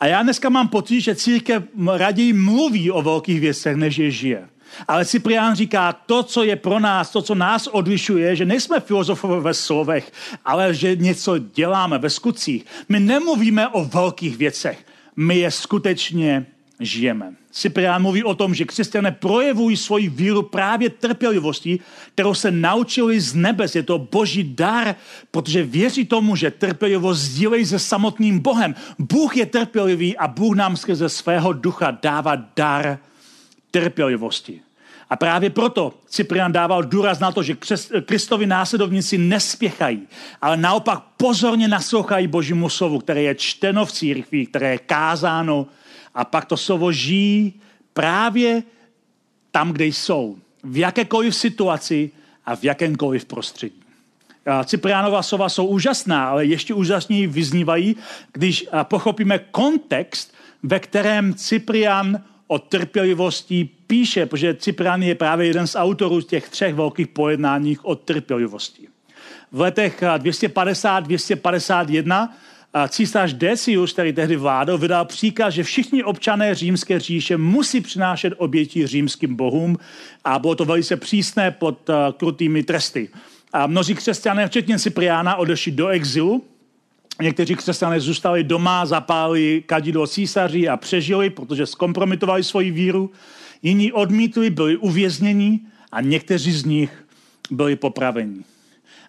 A 0.00 0.06
já 0.06 0.22
dneska 0.22 0.48
mám 0.48 0.68
pocit, 0.68 1.00
že 1.00 1.14
církev 1.14 1.62
raději 1.96 2.32
mluví 2.32 2.90
o 2.90 3.02
velkých 3.02 3.40
věcech, 3.40 3.76
než 3.76 3.98
je 3.98 4.10
žije. 4.10 4.48
Ale 4.88 5.04
Cyprián 5.04 5.54
říká, 5.54 5.92
to, 5.92 6.22
co 6.22 6.42
je 6.42 6.56
pro 6.56 6.80
nás, 6.80 7.10
to, 7.10 7.22
co 7.22 7.34
nás 7.34 7.66
odlišuje, 7.66 8.36
že 8.36 8.44
nejsme 8.44 8.80
filozofové 8.80 9.40
ve 9.40 9.54
slovech, 9.54 10.12
ale 10.44 10.74
že 10.74 10.96
něco 10.96 11.38
děláme 11.38 11.98
ve 11.98 12.10
skutcích. 12.10 12.66
My 12.88 13.00
nemluvíme 13.00 13.68
o 13.68 13.84
velkých 13.84 14.36
věcech, 14.36 14.86
my 15.16 15.38
je 15.38 15.50
skutečně 15.50 16.46
žijeme. 16.80 17.32
Cyprián 17.50 18.02
mluví 18.02 18.24
o 18.24 18.34
tom, 18.34 18.54
že 18.54 18.64
křesťané 18.64 19.12
projevují 19.12 19.76
svoji 19.76 20.08
víru 20.08 20.42
právě 20.42 20.90
trpělivostí, 20.90 21.80
kterou 22.14 22.34
se 22.34 22.50
naučili 22.50 23.20
z 23.20 23.34
nebes. 23.34 23.76
Je 23.76 23.82
to 23.82 23.98
boží 23.98 24.54
dar, 24.54 24.94
protože 25.30 25.62
věří 25.62 26.04
tomu, 26.04 26.36
že 26.36 26.50
trpělivost 26.50 27.20
sdílejí 27.20 27.66
se 27.66 27.78
samotným 27.78 28.38
Bohem. 28.38 28.74
Bůh 28.98 29.36
je 29.36 29.46
trpělivý 29.46 30.16
a 30.16 30.28
Bůh 30.28 30.56
nám 30.56 30.76
skrze 30.76 31.08
svého 31.08 31.52
ducha 31.52 31.90
dává 32.02 32.36
dar 32.56 32.98
trpělivosti. 33.72 34.60
A 35.10 35.16
právě 35.16 35.50
proto 35.50 35.94
Cyprian 36.06 36.52
dával 36.52 36.82
důraz 36.82 37.18
na 37.18 37.32
to, 37.32 37.42
že 37.42 37.56
Kristovi 38.04 38.46
následovníci 38.46 39.18
nespěchají, 39.18 40.08
ale 40.40 40.56
naopak 40.56 41.02
pozorně 41.16 41.68
naslouchají 41.68 42.26
Božímu 42.26 42.68
slovu, 42.68 42.98
které 42.98 43.22
je 43.22 43.34
čteno 43.34 43.86
v 43.86 43.92
církvi, 43.92 44.46
které 44.46 44.70
je 44.70 44.78
kázáno 44.78 45.66
a 46.14 46.24
pak 46.24 46.44
to 46.44 46.56
slovo 46.56 46.92
žijí 46.92 47.60
právě 47.92 48.62
tam, 49.50 49.72
kde 49.72 49.86
jsou. 49.86 50.38
V 50.64 50.76
jakékoliv 50.76 51.36
situaci 51.36 52.10
a 52.46 52.56
v 52.56 52.64
jakémkoliv 52.64 53.24
prostředí. 53.24 53.82
Cypriánova 54.64 55.22
slova 55.22 55.48
jsou 55.48 55.66
úžasná, 55.66 56.28
ale 56.28 56.44
ještě 56.44 56.74
úžasněji 56.74 57.26
vyznívají, 57.26 57.96
když 58.32 58.66
pochopíme 58.82 59.38
kontext, 59.38 60.34
ve 60.62 60.80
kterém 60.80 61.34
Cyprian 61.34 62.24
o 62.52 62.58
trpělivosti 62.58 63.68
píše, 63.86 64.26
protože 64.26 64.54
Cyprian 64.54 65.02
je 65.02 65.14
právě 65.14 65.46
jeden 65.46 65.66
z 65.66 65.76
autorů 65.76 66.20
těch 66.20 66.48
třech 66.48 66.74
velkých 66.74 67.08
pojednáních 67.08 67.84
o 67.84 67.94
trpělivosti. 67.94 68.88
V 69.52 69.60
letech 69.60 70.02
250-251 70.02 72.28
císař 72.88 73.32
Decius, 73.32 73.92
který 73.92 74.12
tehdy 74.12 74.36
vládl, 74.36 74.78
vydal 74.78 75.04
příkaz, 75.04 75.54
že 75.54 75.62
všichni 75.62 76.04
občané 76.04 76.54
římské 76.54 77.00
říše 77.00 77.36
musí 77.36 77.80
přinášet 77.80 78.32
oběti 78.36 78.86
římským 78.86 79.36
bohům 79.36 79.78
a 80.24 80.38
bylo 80.38 80.54
to 80.54 80.64
velice 80.64 80.96
přísné 80.96 81.50
pod 81.50 81.90
krutými 82.16 82.62
tresty. 82.62 83.08
A 83.52 83.66
mnozí 83.66 83.94
křesťané, 83.94 84.48
včetně 84.48 84.78
Cypriána, 84.78 85.36
odešli 85.36 85.72
do 85.72 85.88
exilu 85.88 86.44
Někteří 87.22 87.54
křesťané 87.56 88.00
zůstali 88.00 88.44
doma, 88.44 88.86
zapálili 88.86 89.62
kadidlo 89.66 90.06
císaři 90.06 90.68
a 90.68 90.76
přežili, 90.76 91.30
protože 91.30 91.66
zkompromitovali 91.66 92.44
svoji 92.44 92.70
víru. 92.70 93.10
Jiní 93.62 93.92
odmítli, 93.92 94.50
byli 94.50 94.76
uvězněni 94.76 95.60
a 95.92 96.00
někteří 96.00 96.52
z 96.52 96.64
nich 96.64 97.04
byli 97.50 97.76
popraveni. 97.76 98.44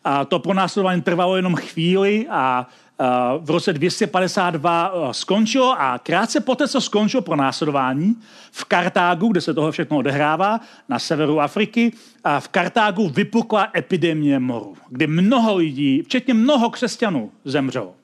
A 0.04 0.26
to 0.26 0.40
pronásledování 0.40 1.02
trvalo 1.02 1.36
jenom 1.36 1.56
chvíli 1.56 2.28
a, 2.30 2.68
v 3.40 3.50
roce 3.50 3.74
252 3.74 5.14
skončilo 5.14 5.82
a 5.82 6.00
krátce 6.00 6.40
poté, 6.40 6.68
co 6.68 6.82
skončilo 6.82 7.22
pro 7.22 7.36
následování, 7.36 8.16
v 8.52 8.66
Kartágu, 8.66 9.28
kde 9.28 9.42
se 9.42 9.54
toho 9.54 9.72
všechno 9.72 9.98
odehrává, 9.98 10.60
na 10.90 11.00
severu 11.00 11.42
Afriky, 11.42 11.92
a 12.24 12.40
v 12.40 12.48
Kartágu 12.48 13.10
vypukla 13.10 13.68
epidemie 13.76 14.40
moru, 14.40 14.78
kdy 14.90 15.08
mnoho 15.08 15.56
lidí, 15.56 16.02
včetně 16.02 16.34
mnoho 16.34 16.70
křesťanů, 16.70 17.32
zemřelo. 17.46 18.03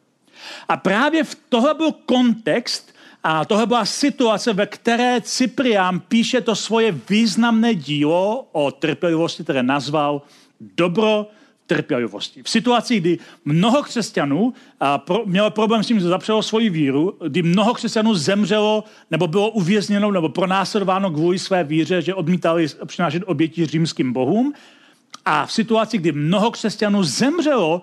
A 0.69 0.77
právě 0.77 1.23
v 1.23 1.37
tohle 1.49 1.73
byl 1.73 1.91
kontext, 1.91 2.95
a 3.23 3.45
tohle 3.45 3.67
byla 3.67 3.85
situace, 3.85 4.53
ve 4.53 4.65
které 4.65 5.21
Cyprián 5.21 5.99
píše 5.99 6.41
to 6.41 6.55
svoje 6.55 6.91
významné 7.09 7.75
dílo 7.75 8.47
o 8.51 8.71
trpělivosti, 8.71 9.43
které 9.43 9.63
nazval 9.63 10.21
Dobro 10.77 11.27
trpělivosti. 11.67 12.43
V 12.43 12.49
situaci, 12.49 12.99
kdy 12.99 13.19
mnoho 13.45 13.83
křesťanů 13.83 14.53
a 14.79 14.97
pro, 14.97 15.23
mělo 15.25 15.51
problém 15.51 15.83
s 15.83 15.87
tím, 15.87 15.99
že 15.99 16.07
zapřelo 16.07 16.43
svoji 16.43 16.69
víru, 16.69 17.17
kdy 17.27 17.41
mnoho 17.41 17.73
křesťanů 17.73 18.15
zemřelo 18.15 18.83
nebo 19.11 19.27
bylo 19.27 19.49
uvězněno 19.49 20.11
nebo 20.11 20.29
pronásledováno 20.29 21.11
kvůli 21.11 21.39
své 21.39 21.63
víře, 21.63 22.01
že 22.01 22.13
odmítali 22.13 22.67
přinášet 22.85 23.23
oběti 23.25 23.65
římským 23.65 24.13
bohům. 24.13 24.53
A 25.25 25.45
v 25.45 25.51
situaci, 25.51 25.97
kdy 25.97 26.11
mnoho 26.11 26.51
křesťanů 26.51 27.03
zemřelo 27.03 27.81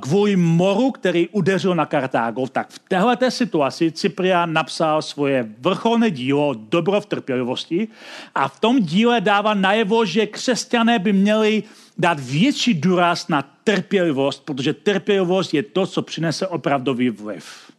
kvůli 0.00 0.36
moru, 0.36 0.90
který 0.90 1.28
udeřil 1.28 1.74
na 1.74 1.86
Kartágo, 1.86 2.46
tak 2.46 2.70
v 2.70 2.78
této 2.78 3.30
situaci 3.30 3.92
Cyprian 3.92 4.52
napsal 4.52 5.02
svoje 5.02 5.48
vrcholné 5.58 6.10
dílo 6.10 6.54
Dobro 6.54 7.00
v 7.00 7.06
trpělivosti 7.06 7.88
a 8.34 8.48
v 8.48 8.60
tom 8.60 8.82
díle 8.82 9.20
dává 9.20 9.54
najevo, 9.54 10.04
že 10.04 10.26
křesťané 10.26 10.98
by 10.98 11.12
měli 11.12 11.62
dát 11.98 12.20
větší 12.20 12.74
důraz 12.74 13.28
na 13.28 13.42
trpělivost, 13.64 14.44
protože 14.44 14.72
trpělivost 14.72 15.54
je 15.54 15.62
to, 15.62 15.86
co 15.86 16.02
přinese 16.02 16.46
opravdový 16.46 17.10
vliv. 17.10 17.72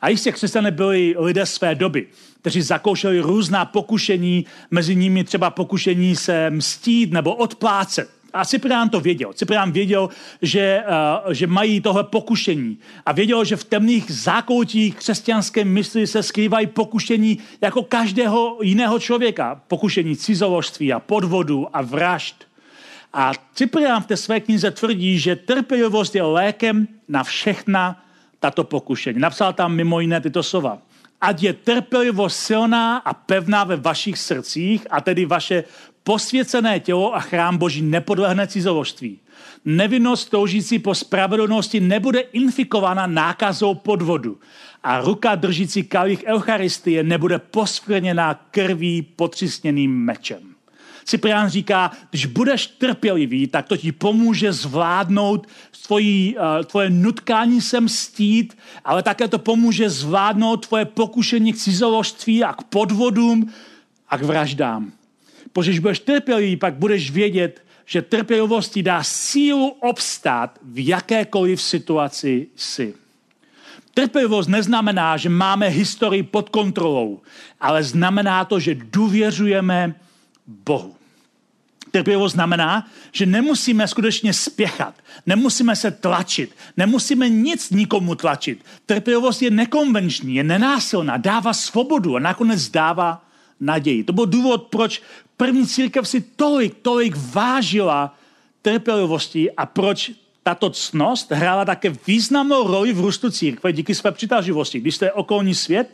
A 0.00 0.08
jistě 0.08 0.32
křesťané 0.32 0.70
byli 0.70 1.14
lidé 1.18 1.46
své 1.46 1.74
doby, 1.74 2.06
kteří 2.40 2.62
zakoušeli 2.62 3.20
různá 3.20 3.64
pokušení, 3.64 4.46
mezi 4.70 4.96
nimi 4.96 5.24
třeba 5.24 5.50
pokušení 5.50 6.16
se 6.16 6.50
mstít 6.50 7.12
nebo 7.12 7.34
odplácet. 7.34 8.19
A 8.32 8.44
Cyprián 8.44 8.88
to 8.88 9.00
věděl. 9.00 9.32
Cyprián 9.32 9.72
věděl, 9.72 10.08
že, 10.42 10.82
uh, 11.26 11.32
že 11.32 11.46
mají 11.46 11.80
tohle 11.80 12.04
pokušení. 12.04 12.78
A 13.06 13.12
věděl, 13.12 13.44
že 13.44 13.56
v 13.56 13.64
temných 13.64 14.12
zákoutích 14.12 14.96
křesťanské 14.96 15.64
mysli 15.64 16.06
se 16.06 16.22
skrývají 16.22 16.66
pokušení 16.66 17.38
jako 17.60 17.82
každého 17.82 18.58
jiného 18.62 18.98
člověka. 18.98 19.60
Pokušení 19.68 20.16
cizoložství 20.16 20.92
a 20.92 21.00
podvodu 21.00 21.66
a 21.72 21.82
vražd. 21.82 22.44
A 23.12 23.32
Cyprián 23.54 24.02
v 24.02 24.06
té 24.06 24.16
své 24.16 24.40
knize 24.40 24.70
tvrdí, 24.70 25.18
že 25.18 25.36
trpělivost 25.36 26.14
je 26.14 26.22
lékem 26.22 26.88
na 27.08 27.24
všechna 27.24 28.04
tato 28.40 28.64
pokušení. 28.64 29.18
Napsal 29.18 29.52
tam 29.52 29.74
mimo 29.74 30.00
jiné 30.00 30.20
tyto 30.20 30.42
slova. 30.42 30.78
Ať 31.20 31.42
je 31.42 31.52
trpělivost 31.52 32.36
silná 32.36 32.96
a 32.96 33.14
pevná 33.14 33.64
ve 33.64 33.76
vašich 33.76 34.18
srdcích, 34.18 34.86
a 34.90 35.00
tedy 35.00 35.24
vaše 35.24 35.64
posvěcené 36.10 36.80
tělo 36.80 37.14
a 37.14 37.20
chrám 37.20 37.58
Boží 37.58 37.82
nepodlehne 37.82 38.46
cizoložství. 38.46 39.18
Nevinnost 39.64 40.30
toužící 40.30 40.78
po 40.78 40.94
spravedlnosti 40.94 41.80
nebude 41.80 42.20
infikována 42.20 43.06
nákazou 43.06 43.74
podvodu 43.74 44.38
a 44.82 45.00
ruka 45.00 45.34
držící 45.34 45.82
kalich 45.82 46.24
Eucharistie 46.26 47.02
nebude 47.02 47.38
poskvrněná 47.38 48.34
krví 48.50 49.02
potřisněným 49.02 50.04
mečem. 50.04 50.42
Cyprián 51.04 51.48
říká, 51.48 51.90
když 52.10 52.26
budeš 52.26 52.66
trpělivý, 52.66 53.46
tak 53.46 53.68
to 53.68 53.76
ti 53.76 53.92
pomůže 53.92 54.52
zvládnout 54.52 55.46
tvojí, 55.86 56.36
uh, 56.36 56.64
tvoje 56.64 56.90
nutkání 56.90 57.60
se 57.60 57.80
mstít, 57.80 58.58
ale 58.84 59.02
také 59.02 59.28
to 59.28 59.38
pomůže 59.38 59.90
zvládnout 59.90 60.66
tvoje 60.66 60.84
pokušení 60.84 61.52
k 61.52 61.56
cizoložství 61.56 62.44
a 62.44 62.52
k 62.52 62.62
podvodům 62.62 63.52
a 64.08 64.18
k 64.18 64.22
vraždám. 64.22 64.92
Protože 65.52 65.70
když 65.70 65.78
budeš 65.78 65.98
trpělivý, 65.98 66.56
pak 66.56 66.74
budeš 66.74 67.10
vědět, 67.10 67.64
že 67.86 68.02
trpělivost 68.02 68.72
ti 68.72 68.82
dá 68.82 69.02
sílu 69.02 69.68
obstát 69.68 70.58
v 70.62 70.86
jakékoliv 70.86 71.62
situaci 71.62 72.46
jsi. 72.56 72.94
Trpělivost 73.94 74.48
neznamená, 74.48 75.16
že 75.16 75.28
máme 75.28 75.68
historii 75.68 76.22
pod 76.22 76.48
kontrolou, 76.48 77.20
ale 77.60 77.82
znamená 77.82 78.44
to, 78.44 78.60
že 78.60 78.74
důvěřujeme 78.74 79.94
Bohu. 80.46 80.94
Trpělivost 81.90 82.32
znamená, 82.32 82.88
že 83.12 83.26
nemusíme 83.26 83.88
skutečně 83.88 84.32
spěchat, 84.32 84.94
nemusíme 85.26 85.76
se 85.76 85.90
tlačit, 85.90 86.56
nemusíme 86.76 87.28
nic 87.28 87.70
nikomu 87.70 88.14
tlačit. 88.14 88.64
Trpělivost 88.86 89.42
je 89.42 89.50
nekonvenční, 89.50 90.34
je 90.34 90.44
nenásilná, 90.44 91.16
dává 91.16 91.52
svobodu 91.52 92.16
a 92.16 92.18
nakonec 92.18 92.68
dává 92.68 93.24
naději. 93.60 94.04
To 94.04 94.12
byl 94.12 94.26
důvod, 94.26 94.62
proč 94.62 95.02
první 95.40 95.66
církev 95.66 96.08
si 96.08 96.20
tolik, 96.20 96.74
tolik 96.82 97.16
vážila 97.16 98.14
trpělivosti 98.62 99.52
a 99.52 99.66
proč 99.66 100.10
tato 100.42 100.70
cnost 100.70 101.32
hrála 101.32 101.64
také 101.64 101.96
významnou 102.06 102.66
roli 102.66 102.92
v 102.92 103.00
růstu 103.00 103.30
církve 103.30 103.72
díky 103.72 103.94
své 103.94 104.12
přitaživosti. 104.12 104.80
Když 104.80 104.94
jste 104.94 105.12
okolní 105.12 105.54
svět 105.54 105.88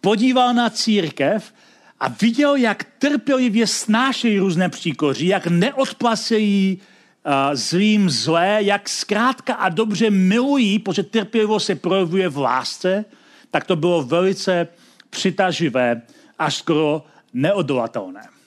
podíval 0.00 0.54
na 0.54 0.70
církev 0.70 1.54
a 2.00 2.08
viděl, 2.08 2.56
jak 2.56 2.86
trpělivě 2.98 3.66
snášejí 3.66 4.38
různé 4.38 4.68
příkoří, 4.68 5.26
jak 5.26 5.46
neodplacejí 5.46 6.78
uh, 6.78 7.32
zlým 7.52 8.10
zlé, 8.10 8.58
jak 8.62 8.88
zkrátka 8.88 9.54
a 9.54 9.68
dobře 9.68 10.10
milují, 10.10 10.78
protože 10.78 11.02
trpělivost 11.02 11.66
se 11.66 11.74
projevuje 11.74 12.28
v 12.28 12.38
lásce, 12.38 13.04
tak 13.50 13.64
to 13.64 13.76
bylo 13.76 14.02
velice 14.02 14.68
přitaživé 15.10 16.02
až 16.38 16.56
skoro 16.56 17.02
neodolatelné. 17.34 18.37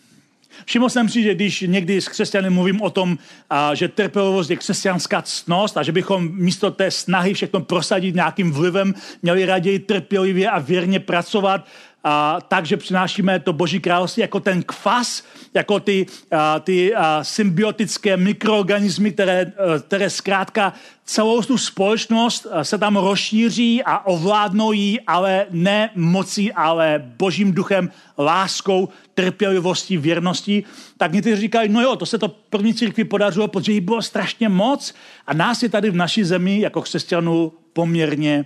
Všiml 0.65 0.89
jsem 0.89 1.09
si, 1.09 1.23
že 1.23 1.35
když 1.35 1.61
někdy 1.61 2.01
s 2.01 2.07
křesťany 2.07 2.49
mluvím 2.49 2.81
o 2.81 2.89
tom, 2.89 3.17
a, 3.49 3.75
že 3.75 3.87
trpělivost 3.87 4.49
je 4.49 4.55
křesťanská 4.55 5.21
ctnost 5.21 5.77
a 5.77 5.83
že 5.83 5.91
bychom 5.91 6.29
místo 6.33 6.71
té 6.71 6.91
snahy 6.91 7.33
všechno 7.33 7.59
prosadit 7.59 8.15
nějakým 8.15 8.51
vlivem 8.51 8.93
měli 9.21 9.45
raději 9.45 9.79
trpělivě 9.79 10.49
a 10.49 10.59
věrně 10.59 10.99
pracovat, 10.99 11.67
a, 12.03 12.41
tak, 12.47 12.65
že 12.65 12.77
přinášíme 12.77 13.39
to 13.39 13.53
Boží 13.53 13.79
království 13.79 14.21
jako 14.21 14.39
ten 14.39 14.63
kvas, 14.63 15.23
jako 15.53 15.79
ty, 15.79 16.05
a, 16.31 16.59
ty 16.59 16.95
a, 16.95 17.23
symbiotické 17.23 18.17
mikroorganismy, 18.17 19.11
které, 19.11 19.41
a, 19.41 19.79
které 19.79 20.09
zkrátka 20.09 20.73
celou 21.05 21.41
tu 21.41 21.57
společnost 21.57 22.47
se 22.61 22.77
tam 22.77 22.95
rozšíří 22.95 23.83
a 23.83 24.05
ovládnou 24.05 24.71
ji, 24.71 24.99
ale 25.07 25.45
ne 25.51 25.89
mocí, 25.95 26.53
ale 26.53 27.03
Božím 27.17 27.51
duchem, 27.51 27.89
láskou, 28.17 28.89
trpělivostí, 29.13 29.97
věrností, 29.97 30.63
tak 30.97 31.13
někteří 31.13 31.41
říkají, 31.41 31.69
no 31.69 31.81
jo, 31.81 31.95
to 31.95 32.05
se 32.05 32.17
to 32.17 32.27
první 32.27 32.73
církvi 32.73 33.03
podařilo, 33.03 33.47
protože 33.47 33.71
jí 33.71 33.81
bylo 33.81 34.01
strašně 34.01 34.49
moc 34.49 34.93
a 35.27 35.33
nás 35.33 35.63
je 35.63 35.69
tady 35.69 35.89
v 35.89 35.95
naší 35.95 36.23
zemi 36.23 36.59
jako 36.59 36.81
křesťanů 36.81 37.53
poměrně 37.73 38.45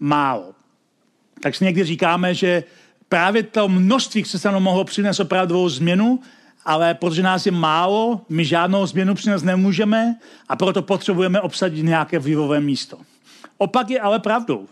málo. 0.00 0.54
Takže 1.42 1.64
někdy 1.64 1.84
říkáme, 1.84 2.34
že 2.34 2.64
právě 3.12 3.42
to 3.42 3.68
množství 3.68 4.22
křesťanů 4.22 4.60
mohlo 4.60 4.84
přinést 4.84 5.20
opravdovou 5.20 5.68
změnu, 5.68 6.20
ale 6.64 6.94
protože 6.94 7.22
nás 7.22 7.46
je 7.46 7.52
málo, 7.52 8.20
my 8.28 8.44
žádnou 8.44 8.86
změnu 8.86 9.14
přinést 9.14 9.42
nemůžeme 9.42 10.16
a 10.48 10.56
proto 10.56 10.82
potřebujeme 10.82 11.40
obsadit 11.40 11.82
nějaké 11.82 12.18
vlivové 12.18 12.60
místo. 12.60 12.98
Opak 13.58 13.90
je 13.90 14.00
ale 14.00 14.18
pravdou. 14.18 14.68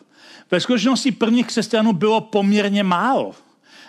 Ve 0.50 0.60
skutečnosti 0.60 1.12
prvních 1.12 1.46
křesťanů 1.46 1.92
bylo 1.92 2.20
poměrně 2.20 2.82
málo. 2.84 3.34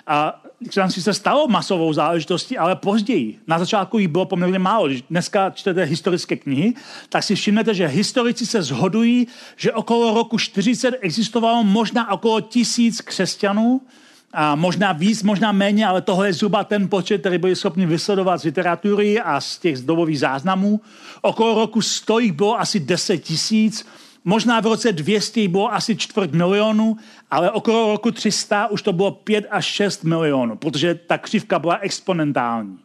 A 0.08 0.42
křesťanství 0.60 1.02
se 1.02 1.14
stalo 1.14 1.48
masovou 1.48 1.94
záležitostí, 1.94 2.58
ale 2.58 2.76
později. 2.76 3.40
Na 3.48 3.60
začátku 3.60 4.00
jich 4.00 4.08
bylo 4.08 4.26
poměrně 4.26 4.60
málo. 4.60 4.88
Když 4.88 5.02
dneska 5.02 5.50
čtete 5.50 5.84
historické 5.84 6.36
knihy, 6.36 6.74
tak 7.10 7.24
si 7.24 7.36
všimnete, 7.36 7.74
že 7.74 7.88
historici 7.88 8.46
se 8.46 8.64
zhodují, 8.64 9.28
že 9.56 9.72
okolo 9.72 10.14
roku 10.14 10.38
40 10.38 11.00
existovalo 11.02 11.64
možná 11.64 12.12
okolo 12.12 12.42
tisíc 12.42 13.02
křesťanů, 13.02 13.82
a 14.34 14.56
možná 14.56 14.92
víc, 14.92 15.24
možná 15.24 15.52
méně, 15.52 15.88
ale 15.88 16.02
tohle 16.02 16.28
je 16.28 16.34
zhruba 16.34 16.64
ten 16.64 16.90
počet, 16.90 17.18
který 17.18 17.38
byli 17.38 17.56
schopni 17.56 17.86
vysledovat 17.86 18.38
z 18.38 18.44
literatury 18.44 19.20
a 19.20 19.42
z 19.42 19.58
těch 19.58 19.78
zdobových 19.78 20.20
záznamů. 20.20 20.82
Okolo 21.22 21.56
roku 21.56 21.82
100 21.82 22.20
jich 22.20 22.32
bylo 22.32 22.60
asi 22.60 22.80
10 22.80 23.18
tisíc, 23.18 23.88
možná 24.26 24.60
v 24.60 24.66
roce 24.66 24.92
200 24.92 25.40
jich 25.40 25.50
bylo 25.50 25.74
asi 25.74 25.96
čtvrt 25.96 26.32
milionu, 26.32 26.98
ale 27.32 27.52
okolo 27.52 27.92
roku 27.92 28.12
300 28.12 28.68
už 28.68 28.82
to 28.82 28.94
bylo 28.94 29.12
5 29.12 29.46
až 29.52 29.66
6 29.66 30.04
milionů, 30.04 30.56
protože 30.56 30.96
ta 30.96 31.18
křivka 31.18 31.60
byla 31.60 31.78
exponentální. 31.78 32.80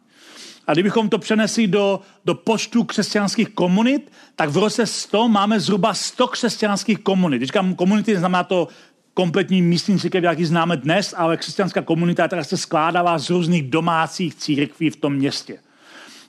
A 0.67 0.73
kdybychom 0.73 1.09
to 1.09 1.17
přenesli 1.17 1.67
do, 1.67 1.99
do 2.25 2.35
počtu 2.35 2.83
křesťanských 2.83 3.49
komunit, 3.49 4.11
tak 4.35 4.49
v 4.49 4.57
roce 4.57 4.85
100 4.85 5.27
máme 5.27 5.59
zhruba 5.59 5.93
100 5.93 6.27
křesťanských 6.27 6.99
komunit. 6.99 7.37
Když 7.37 7.47
říkám 7.47 7.75
komunity, 7.75 8.17
znamená 8.17 8.43
to 8.43 8.67
kompletní 9.17 9.61
místní 9.61 9.99
církev, 9.99 10.23
jaký 10.23 10.45
známe 10.45 10.77
dnes, 10.77 11.13
ale 11.17 11.37
křesťanská 11.37 11.81
komunita, 11.81 12.27
která 12.27 12.43
se 12.43 12.57
skládala 12.57 13.17
z 13.17 13.29
různých 13.29 13.63
domácích 13.63 14.35
církví 14.35 14.89
v 14.89 14.95
tom 14.95 15.13
městě. 15.13 15.59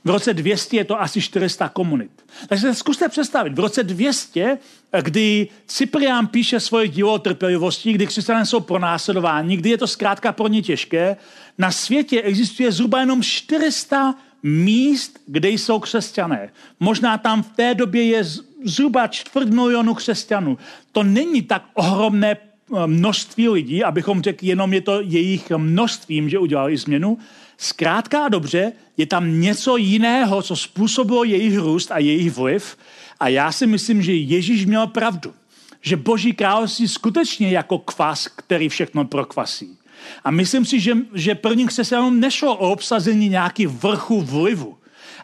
V 0.04 0.10
roce 0.10 0.34
200 0.34 0.76
je 0.76 0.84
to 0.84 1.00
asi 1.00 1.20
400 1.20 1.68
komunit. 1.68 2.10
Takže 2.48 2.74
zkuste 2.74 3.08
představit, 3.08 3.52
v 3.52 3.58
roce 3.58 3.82
200, 3.82 4.58
kdy 5.02 5.48
Cyprián 5.66 6.26
píše 6.26 6.60
svoje 6.60 6.88
dílo 6.88 7.12
o 7.12 7.18
trpělivosti, 7.18 7.92
kdy 7.92 8.06
křesťané 8.06 8.46
jsou 8.46 8.60
pronásledováni, 8.60 9.56
kdy 9.56 9.70
je 9.70 9.78
to 9.78 9.86
zkrátka 9.86 10.32
pro 10.32 10.48
ně 10.48 10.62
těžké, 10.62 11.16
na 11.58 11.70
světě 11.70 12.22
existuje 12.22 12.72
zhruba 12.72 13.00
jenom 13.00 13.22
400 13.22 14.14
míst, 14.42 15.20
kde 15.26 15.48
jsou 15.48 15.78
křesťané. 15.78 16.50
Možná 16.80 17.18
tam 17.18 17.42
v 17.42 17.50
té 17.56 17.74
době 17.74 18.04
je 18.04 18.24
zhruba 18.64 19.06
čtvrt 19.06 19.48
milionu 19.48 19.94
křesťanů. 19.94 20.58
To 20.92 21.02
není 21.02 21.42
tak 21.42 21.64
ohromné 21.74 22.36
eh, 22.36 22.47
množství 22.86 23.48
lidí, 23.48 23.84
abychom 23.84 24.22
řekli, 24.22 24.48
jenom 24.48 24.72
je 24.72 24.80
to 24.80 25.00
jejich 25.00 25.50
množstvím, 25.50 26.28
že 26.28 26.38
udělali 26.38 26.76
změnu. 26.76 27.18
Zkrátka 27.58 28.24
a 28.24 28.28
dobře, 28.28 28.72
je 28.96 29.06
tam 29.06 29.40
něco 29.40 29.76
jiného, 29.76 30.42
co 30.42 30.56
způsobilo 30.56 31.24
jejich 31.24 31.58
růst 31.58 31.90
a 31.90 31.98
jejich 31.98 32.32
vliv. 32.32 32.76
A 33.20 33.28
já 33.28 33.52
si 33.52 33.66
myslím, 33.66 34.02
že 34.02 34.14
Ježíš 34.14 34.66
měl 34.66 34.86
pravdu. 34.86 35.34
Že 35.80 35.96
Boží 35.96 36.32
království 36.32 36.88
skutečně 36.88 37.50
jako 37.50 37.78
kvas, 37.78 38.28
který 38.28 38.68
všechno 38.68 39.04
prokvasí. 39.04 39.78
A 40.24 40.30
myslím 40.30 40.64
si, 40.64 40.80
že, 40.80 40.96
že 41.14 41.34
prvním 41.34 41.68
křesťanům 41.68 42.20
nešlo 42.20 42.56
o 42.56 42.72
obsazení 42.72 43.28
nějaký 43.28 43.66
vrchu 43.66 44.20
vlivu, 44.20 44.76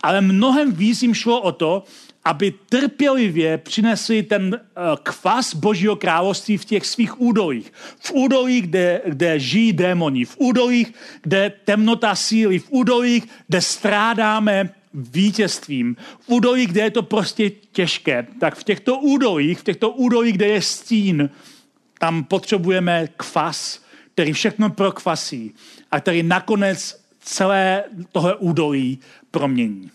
ale 0.03 0.21
mnohem 0.21 0.73
víc 0.73 1.03
jim 1.03 1.15
šlo 1.15 1.41
o 1.41 1.53
to, 1.53 1.85
aby 2.25 2.55
trpělivě 2.69 3.59
přinesli 3.59 4.23
ten 4.23 4.61
eh, 4.61 4.81
kvas 5.03 5.55
Božího 5.55 5.97
království 5.97 6.57
v 6.57 6.65
těch 6.65 6.87
svých 6.87 7.21
údolích. 7.21 7.73
V 7.99 8.13
údolích, 8.13 8.67
kde, 8.67 9.01
kde 9.07 9.41
žijí 9.41 9.73
démoni, 9.73 10.25
v 10.25 10.37
údolích, 10.39 10.95
kde 11.23 11.53
temnota 11.65 12.15
síly, 12.15 12.59
v 12.59 12.67
údolích, 12.71 13.25
kde 13.49 13.61
strádáme 13.61 14.75
vítězstvím, 14.95 15.97
v 16.21 16.29
údolích, 16.29 16.69
kde 16.69 16.81
je 16.81 16.91
to 16.91 17.03
prostě 17.03 17.51
těžké. 17.51 18.27
Tak 18.41 18.55
v 18.55 18.65
těchto 18.65 18.99
údolích, 18.99 19.59
v 19.59 19.65
těchto 19.65 19.91
údolích, 19.91 20.35
kde 20.35 20.47
je 20.47 20.63
stín, 20.63 21.31
tam 21.99 22.25
potřebujeme 22.25 23.09
kvas, 23.17 23.85
který 24.15 24.33
všechno 24.33 24.71
prokvasí 24.71 25.55
a 25.91 26.01
který 26.01 26.23
nakonec 26.23 27.05
celé 27.21 27.85
tohle 28.13 28.37
údolí 28.37 28.99
promění 29.31 29.91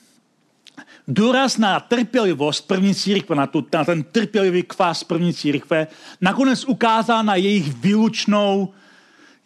důraz 1.07 1.57
na 1.57 1.79
trpělivost 1.79 2.61
první 2.61 2.95
církve, 2.95 3.35
na, 3.35 3.47
tu, 3.47 3.67
na 3.73 3.85
ten 3.85 4.03
trpělivý 4.03 4.63
kvás 4.63 5.03
první 5.03 5.33
církve, 5.33 5.87
nakonec 6.21 6.65
ukázal 6.65 7.23
na 7.23 7.35
jejich 7.35 7.73
výlučnou 7.73 8.73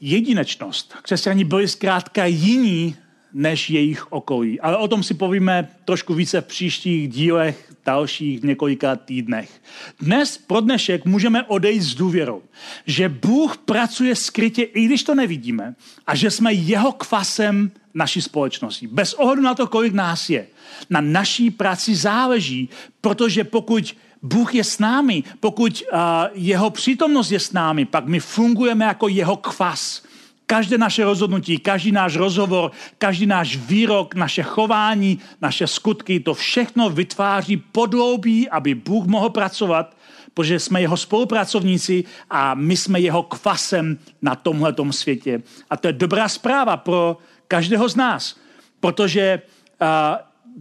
jedinečnost. 0.01 0.93
Křesťani 1.01 1.43
byli 1.43 1.67
zkrátka 1.67 2.25
jiní 2.25 2.95
než 3.33 3.69
jejich 3.69 4.11
okolí. 4.11 4.59
Ale 4.59 4.77
o 4.77 4.87
tom 4.87 5.03
si 5.03 5.13
povíme 5.13 5.69
trošku 5.85 6.13
více 6.13 6.41
v 6.41 6.45
příštích 6.45 7.09
dílech, 7.09 7.73
dalších 7.85 8.43
několika 8.43 8.95
týdnech. 8.95 9.61
Dnes 9.99 10.37
pro 10.37 10.61
dnešek 10.61 11.05
můžeme 11.05 11.43
odejít 11.43 11.81
s 11.81 11.95
důvěrou, 11.95 12.41
že 12.85 13.09
Bůh 13.09 13.57
pracuje 13.57 14.15
skrytě, 14.15 14.61
i 14.63 14.85
když 14.85 15.03
to 15.03 15.15
nevidíme, 15.15 15.75
a 16.07 16.15
že 16.15 16.31
jsme 16.31 16.53
jeho 16.53 16.91
kvasem 16.91 17.71
naší 17.93 18.21
společnosti. 18.21 18.87
Bez 18.87 19.13
ohledu 19.13 19.41
na 19.41 19.55
to, 19.55 19.67
kolik 19.67 19.93
nás 19.93 20.29
je. 20.29 20.47
Na 20.89 21.01
naší 21.01 21.51
práci 21.51 21.95
záleží, 21.95 22.69
protože 23.01 23.43
pokud 23.43 23.95
Bůh 24.21 24.55
je 24.55 24.63
s 24.63 24.79
námi, 24.79 25.23
pokud 25.39 25.83
uh, 25.93 25.99
jeho 26.33 26.69
přítomnost 26.69 27.31
je 27.31 27.39
s 27.39 27.51
námi, 27.51 27.85
pak 27.85 28.05
my 28.05 28.19
fungujeme 28.19 28.85
jako 28.85 29.07
jeho 29.07 29.35
kvas. 29.37 30.03
Každé 30.53 30.77
naše 30.77 31.03
rozhodnutí, 31.03 31.57
každý 31.57 31.91
náš 31.91 32.15
rozhovor, 32.15 32.71
každý 32.97 33.25
náš 33.25 33.57
výrok, 33.57 34.15
naše 34.15 34.43
chování, 34.43 35.19
naše 35.41 35.67
skutky, 35.67 36.19
to 36.19 36.33
všechno 36.33 36.89
vytváří 36.89 37.57
podloubí, 37.57 38.49
aby 38.49 38.75
Bůh 38.75 39.05
mohl 39.05 39.29
pracovat, 39.29 39.97
protože 40.33 40.59
jsme 40.59 40.81
jeho 40.81 40.97
spolupracovníci 40.97 42.03
a 42.29 42.53
my 42.53 42.77
jsme 42.77 42.99
jeho 42.99 43.23
kvasem 43.23 43.97
na 44.21 44.35
tomhletom 44.35 44.93
světě. 44.93 45.41
A 45.69 45.77
to 45.77 45.87
je 45.87 45.93
dobrá 45.93 46.29
zpráva 46.29 46.77
pro 46.77 47.17
každého 47.47 47.89
z 47.89 47.95
nás, 47.95 48.37
protože 48.79 49.41
uh, 49.81 49.87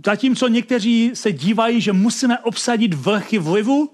zatímco 0.07 0.49
někteří 0.49 1.11
se 1.15 1.33
dívají, 1.33 1.81
že 1.81 1.93
musíme 1.93 2.39
obsadit 2.39 2.95
vrchy 2.95 3.39
vlivu, 3.39 3.93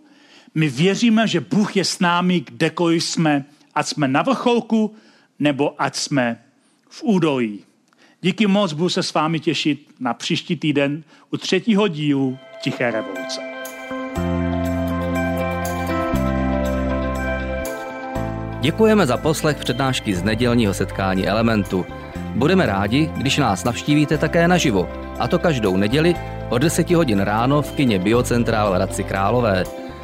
my 0.54 0.68
věříme, 0.68 1.26
že 1.26 1.40
Bůh 1.40 1.76
je 1.76 1.84
s 1.84 1.98
námi, 1.98 2.40
kdekoliv 2.40 3.04
jsme, 3.04 3.44
ať 3.74 3.86
jsme 3.86 4.08
na 4.08 4.22
vrcholku, 4.22 4.94
nebo 5.38 5.82
ať 5.82 5.96
jsme 5.96 6.40
v 6.88 7.02
údolí. 7.02 7.64
Díky 8.20 8.46
moc 8.46 8.72
budu 8.72 8.88
se 8.88 9.02
s 9.02 9.14
vámi 9.14 9.40
těšit 9.40 9.86
na 10.00 10.14
příští 10.14 10.56
týden 10.56 11.04
u 11.30 11.36
třetího 11.36 11.88
dílu 11.88 12.38
Tiché 12.62 12.90
revoluce. 12.90 13.40
Děkujeme 18.60 19.06
za 19.06 19.16
poslech 19.16 19.56
přednášky 19.56 20.14
z 20.14 20.22
nedělního 20.22 20.74
setkání 20.74 21.28
Elementu. 21.28 21.86
Budeme 22.34 22.66
rádi, 22.66 23.10
když 23.16 23.36
nás 23.36 23.64
navštívíte 23.64 24.18
také 24.18 24.48
naživo, 24.48 24.88
a 25.18 25.28
to 25.28 25.38
každou 25.38 25.76
neděli 25.76 26.14
od 26.50 26.58
10 26.58 26.90
hodin 26.90 27.20
ráno 27.20 27.62
v 27.62 27.72
kině 27.72 27.98
Biocentrál 27.98 28.70
v 28.70 28.74
Hradci 28.74 29.04
Králové. 29.04 29.64